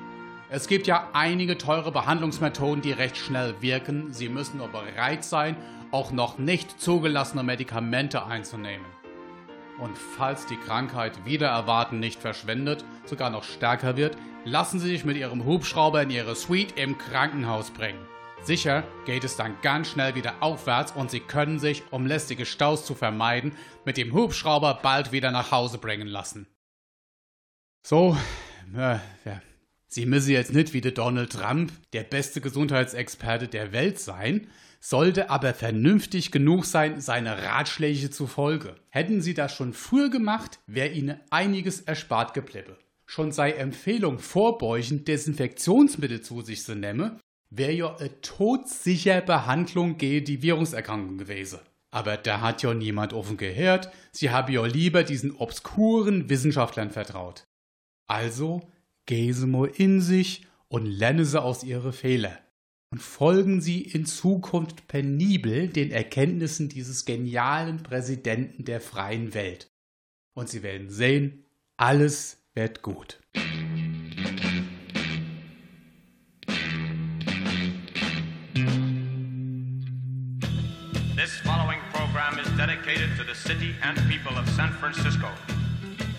Es 0.50 0.66
gibt 0.66 0.86
ja 0.86 1.08
einige 1.14 1.56
teure 1.56 1.90
Behandlungsmethoden, 1.90 2.82
die 2.82 2.92
recht 2.92 3.16
schnell 3.16 3.54
wirken. 3.62 4.12
Sie 4.12 4.28
müssen 4.28 4.58
nur 4.58 4.68
bereit 4.68 5.24
sein, 5.24 5.56
auch 5.92 6.10
noch 6.10 6.36
nicht 6.36 6.78
zugelassene 6.78 7.42
Medikamente 7.42 8.26
einzunehmen. 8.26 8.84
Und 9.78 9.96
falls 9.96 10.44
die 10.44 10.58
Krankheit 10.58 11.24
wieder 11.24 11.48
erwarten 11.48 12.00
nicht 12.00 12.20
verschwindet, 12.20 12.84
sogar 13.10 13.28
noch 13.28 13.44
stärker 13.44 13.98
wird, 13.98 14.16
lassen 14.44 14.80
Sie 14.80 14.88
sich 14.88 15.04
mit 15.04 15.18
Ihrem 15.18 15.44
Hubschrauber 15.44 16.02
in 16.02 16.10
Ihre 16.10 16.34
Suite 16.34 16.78
im 16.78 16.96
Krankenhaus 16.96 17.70
bringen. 17.70 18.06
Sicher 18.42 18.84
geht 19.04 19.24
es 19.24 19.36
dann 19.36 19.60
ganz 19.60 19.90
schnell 19.90 20.14
wieder 20.14 20.42
aufwärts 20.42 20.92
und 20.92 21.10
Sie 21.10 21.20
können 21.20 21.58
sich, 21.58 21.82
um 21.90 22.06
lästige 22.06 22.46
Staus 22.46 22.86
zu 22.86 22.94
vermeiden, 22.94 23.52
mit 23.84 23.98
dem 23.98 24.14
Hubschrauber 24.14 24.80
bald 24.82 25.12
wieder 25.12 25.30
nach 25.30 25.50
Hause 25.50 25.76
bringen 25.76 26.08
lassen. 26.08 26.46
So, 27.82 28.16
äh, 28.74 28.98
ja. 29.24 29.42
Sie 29.92 30.06
müssen 30.06 30.30
jetzt 30.30 30.54
nicht 30.54 30.72
wie 30.72 30.80
der 30.80 30.92
Donald 30.92 31.32
Trump 31.32 31.72
der 31.92 32.04
beste 32.04 32.40
Gesundheitsexperte 32.40 33.48
der 33.48 33.72
Welt 33.72 33.98
sein, 33.98 34.46
sollte 34.78 35.30
aber 35.30 35.52
vernünftig 35.52 36.30
genug 36.30 36.64
sein, 36.64 37.00
seine 37.00 37.42
Ratschläge 37.42 38.08
zu 38.10 38.26
folgen. 38.26 38.76
Hätten 38.88 39.20
Sie 39.20 39.34
das 39.34 39.54
schon 39.54 39.74
früher 39.74 40.08
gemacht, 40.08 40.60
wäre 40.66 40.88
Ihnen 40.88 41.20
einiges 41.30 41.80
erspart 41.80 42.34
geblieben. 42.34 42.76
Schon 43.10 43.32
sei 43.32 43.54
Empfehlung 43.54 44.20
vorbeugend 44.20 45.08
Desinfektionsmittel 45.08 46.20
zu 46.20 46.42
sich 46.42 46.62
zu 46.62 46.76
nehmen, 46.76 47.18
wäre 47.50 47.72
ja 47.72 47.96
eine 47.96 48.20
todsicher 48.20 49.20
Behandlung 49.20 49.98
gegen 49.98 50.24
die 50.24 50.42
Viruserkrankung 50.42 51.18
gewesen. 51.18 51.58
Aber 51.90 52.16
da 52.16 52.40
hat 52.40 52.62
ja 52.62 52.72
niemand 52.72 53.12
offen 53.12 53.36
gehört, 53.36 53.90
sie 54.12 54.30
haben 54.30 54.52
ja 54.52 54.64
lieber 54.64 55.02
diesen 55.02 55.34
obskuren 55.34 56.28
Wissenschaftlern 56.30 56.92
vertraut. 56.92 57.48
Also 58.06 58.62
gehen 59.06 59.34
Sie 59.34 59.48
mal 59.48 59.66
in 59.66 60.00
sich 60.00 60.46
und 60.68 60.86
lernen 60.86 61.24
Sie 61.24 61.42
aus 61.42 61.64
Ihre 61.64 61.92
Fehler. 61.92 62.38
Und 62.92 63.02
folgen 63.02 63.60
Sie 63.60 63.82
in 63.82 64.06
Zukunft 64.06 64.86
penibel 64.86 65.66
den 65.66 65.90
Erkenntnissen 65.90 66.68
dieses 66.68 67.06
genialen 67.06 67.82
Präsidenten 67.82 68.64
der 68.64 68.80
freien 68.80 69.34
Welt. 69.34 69.68
Und 70.32 70.48
Sie 70.48 70.62
werden 70.62 70.90
sehen, 70.90 71.44
alles 71.76 72.39
wird 72.54 72.82
gut. 72.82 73.18
This 81.14 81.38
following 81.44 81.78
program 81.92 82.38
is 82.40 82.48
dedicated 82.56 83.16
to 83.18 83.24
the 83.24 83.34
city 83.34 83.74
and 83.82 83.96
people 84.10 84.36
of 84.36 84.48
San 84.50 84.72
Francisco, 84.72 85.28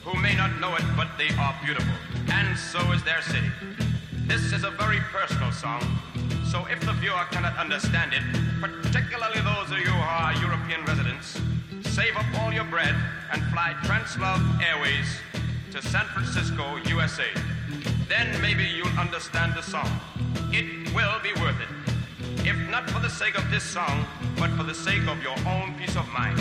who 0.05 0.17
may 0.21 0.35
not 0.35 0.57
know 0.61 0.73
it, 0.75 0.83
but 0.95 1.09
they 1.17 1.29
are 1.37 1.53
beautiful, 1.65 1.93
and 2.31 2.57
so 2.57 2.79
is 2.93 3.03
their 3.03 3.21
city. 3.21 3.51
This 4.27 4.53
is 4.53 4.63
a 4.63 4.71
very 4.71 4.99
personal 5.11 5.51
song, 5.51 5.83
so 6.49 6.65
if 6.67 6.79
the 6.81 6.93
viewer 6.93 7.25
cannot 7.31 7.57
understand 7.57 8.13
it, 8.13 8.23
particularly 8.61 9.41
those 9.41 9.69
of 9.71 9.79
you 9.79 9.91
who 9.91 10.01
are 10.01 10.33
European 10.35 10.85
residents, 10.85 11.41
save 11.93 12.15
up 12.15 12.25
all 12.39 12.53
your 12.53 12.63
bread 12.65 12.95
and 13.33 13.43
fly 13.51 13.75
Translove 13.83 14.63
Airways 14.63 15.07
to 15.71 15.81
San 15.81 16.05
Francisco, 16.07 16.75
USA. 16.87 17.27
Then 18.09 18.41
maybe 18.41 18.65
you'll 18.65 18.99
understand 18.99 19.53
the 19.55 19.61
song. 19.61 19.89
It 20.51 20.93
will 20.93 21.17
be 21.23 21.31
worth 21.39 21.55
it. 21.61 22.45
If 22.45 22.57
not 22.69 22.89
for 22.89 22.99
the 22.99 23.09
sake 23.09 23.37
of 23.37 23.49
this 23.49 23.63
song, 23.63 24.05
but 24.37 24.49
for 24.51 24.63
the 24.63 24.73
sake 24.73 25.07
of 25.07 25.23
your 25.23 25.37
own 25.47 25.73
peace 25.79 25.95
of 25.95 26.05
mind. 26.09 26.37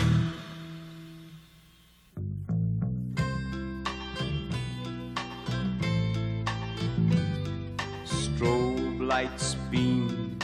Strobe 8.03 8.99
lights 8.99 9.55
beam, 9.69 10.37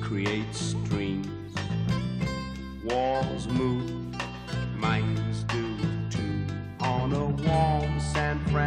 create 0.00 0.52
streams. 0.52 1.54
Walls 2.82 3.46
move, 3.46 3.95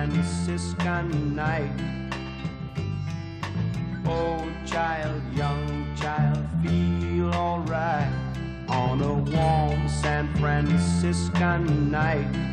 Franciscan 0.10 1.36
night. 1.36 1.72
Old 4.08 4.52
child, 4.66 5.22
young 5.36 5.96
child, 5.96 6.40
feel 6.64 7.32
alright. 7.32 8.12
On 8.68 9.02
a 9.02 9.14
warm 9.14 9.88
San 9.88 10.34
Franciscan 10.38 11.92
night. 11.92 12.49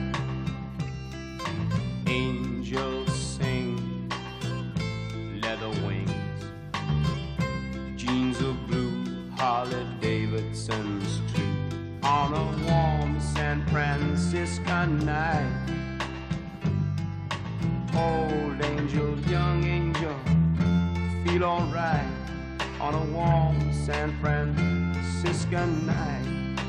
San 24.06 24.20
Franciscan 24.20 25.86
night. 25.86 26.60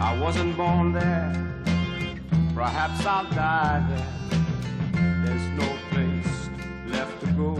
I 0.00 0.18
wasn't 0.20 0.56
born 0.56 0.92
there, 0.92 1.32
perhaps 2.56 3.06
I'll 3.06 3.30
die 3.30 3.86
there. 3.88 5.24
There's 5.24 5.48
no 5.50 5.78
place 5.90 6.48
left 6.88 7.20
to 7.20 7.26
go. 7.38 7.56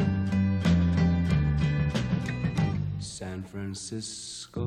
San 2.98 3.44
Francisco. 3.44 4.66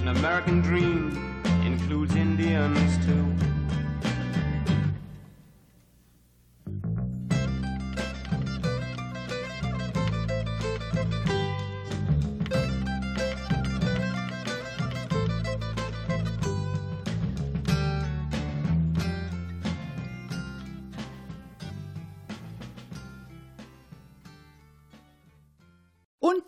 An 0.00 0.08
American 0.08 0.62
dream, 0.62 1.42
includes 1.62 2.16
Indians 2.16 3.04
too. 3.04 3.39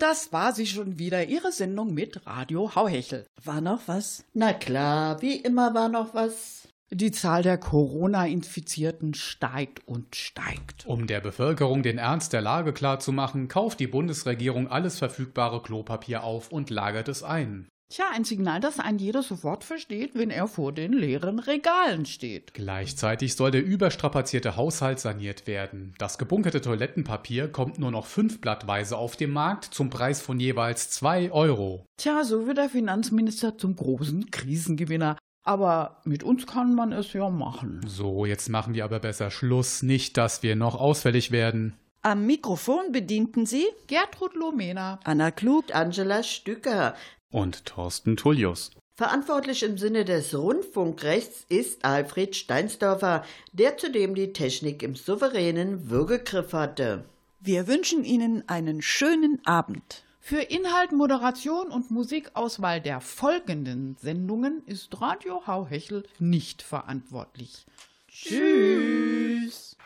Das 0.02 0.32
war 0.32 0.52
sie 0.52 0.66
schon 0.66 0.98
wieder, 0.98 1.26
ihre 1.26 1.52
Sendung 1.52 1.94
mit 1.94 2.26
Radio 2.26 2.74
Hauhechel. 2.74 3.24
War 3.44 3.60
noch 3.60 3.82
was? 3.86 4.24
Na 4.34 4.52
klar, 4.52 5.22
wie 5.22 5.36
immer 5.36 5.74
war 5.74 5.88
noch 5.88 6.12
was. 6.12 6.66
Die 6.90 7.12
Zahl 7.12 7.42
der 7.42 7.56
Corona-Infizierten 7.56 9.14
steigt 9.14 9.86
und 9.86 10.14
steigt. 10.14 10.84
Um 10.86 11.06
der 11.06 11.20
Bevölkerung 11.20 11.82
den 11.82 11.96
Ernst 11.98 12.32
der 12.34 12.42
Lage 12.42 12.72
klarzumachen, 12.72 13.48
kauft 13.48 13.80
die 13.80 13.86
Bundesregierung 13.86 14.68
alles 14.68 14.98
verfügbare 14.98 15.62
Klopapier 15.62 16.24
auf 16.24 16.50
und 16.50 16.68
lagert 16.68 17.08
es 17.08 17.22
ein. 17.22 17.68
Tja, 17.94 18.06
ein 18.10 18.24
Signal, 18.24 18.58
das 18.58 18.80
ein 18.80 18.96
jeder 18.96 19.22
sofort 19.22 19.64
versteht, 19.64 20.12
wenn 20.14 20.30
er 20.30 20.48
vor 20.48 20.72
den 20.72 20.94
leeren 20.94 21.38
Regalen 21.38 22.06
steht. 22.06 22.54
Gleichzeitig 22.54 23.36
soll 23.36 23.50
der 23.50 23.62
überstrapazierte 23.62 24.56
Haushalt 24.56 24.98
saniert 24.98 25.46
werden. 25.46 25.94
Das 25.98 26.16
gebunkerte 26.16 26.62
Toilettenpapier 26.62 27.48
kommt 27.48 27.78
nur 27.78 27.90
noch 27.90 28.06
fünf 28.06 28.40
Blattweise 28.40 28.96
auf 28.96 29.16
den 29.16 29.30
Markt 29.30 29.64
zum 29.64 29.90
Preis 29.90 30.22
von 30.22 30.40
jeweils 30.40 30.88
zwei 30.88 31.30
Euro. 31.32 31.84
Tja, 31.98 32.24
so 32.24 32.46
wird 32.46 32.56
der 32.56 32.70
Finanzminister 32.70 33.58
zum 33.58 33.76
großen 33.76 34.30
Krisengewinner. 34.30 35.18
Aber 35.44 36.00
mit 36.04 36.22
uns 36.22 36.46
kann 36.46 36.74
man 36.74 36.92
es 36.92 37.12
ja 37.12 37.28
machen. 37.28 37.82
So, 37.86 38.24
jetzt 38.24 38.48
machen 38.48 38.72
wir 38.72 38.86
aber 38.86 39.00
besser 39.00 39.30
Schluss, 39.30 39.82
nicht, 39.82 40.16
dass 40.16 40.42
wir 40.42 40.56
noch 40.56 40.76
ausfällig 40.76 41.30
werden. 41.30 41.74
Am 42.00 42.24
Mikrofon 42.24 42.90
bedienten 42.90 43.44
sie 43.44 43.66
Gertrud 43.86 44.34
Lomena, 44.34 44.98
Anna 45.04 45.30
Klug, 45.30 45.74
Angela 45.74 46.22
Stücker. 46.22 46.94
Und 47.32 47.66
Thorsten 47.66 48.16
Tullius. 48.16 48.70
Verantwortlich 48.94 49.64
im 49.64 49.78
Sinne 49.78 50.04
des 50.04 50.34
Rundfunkrechts 50.34 51.46
ist 51.48 51.84
Alfred 51.84 52.36
Steinsdorfer, 52.36 53.24
der 53.52 53.76
zudem 53.78 54.14
die 54.14 54.32
Technik 54.32 54.82
im 54.84 54.94
souveränen 54.94 55.90
Würgegriff 55.90 56.52
hatte. 56.52 57.04
Wir 57.40 57.66
wünschen 57.66 58.04
Ihnen 58.04 58.48
einen 58.48 58.82
schönen 58.82 59.44
Abend. 59.44 60.04
Für 60.20 60.42
Inhalt, 60.42 60.92
Moderation 60.92 61.72
und 61.72 61.90
Musikauswahl 61.90 62.80
der 62.80 63.00
folgenden 63.00 63.96
Sendungen 64.00 64.62
ist 64.66 65.00
Radio 65.00 65.44
Hauhechel 65.48 66.04
nicht 66.20 66.62
verantwortlich. 66.62 67.66
Tschüss. 68.08 69.76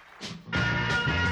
Thank 0.52 1.25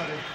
everybody. 0.00 0.29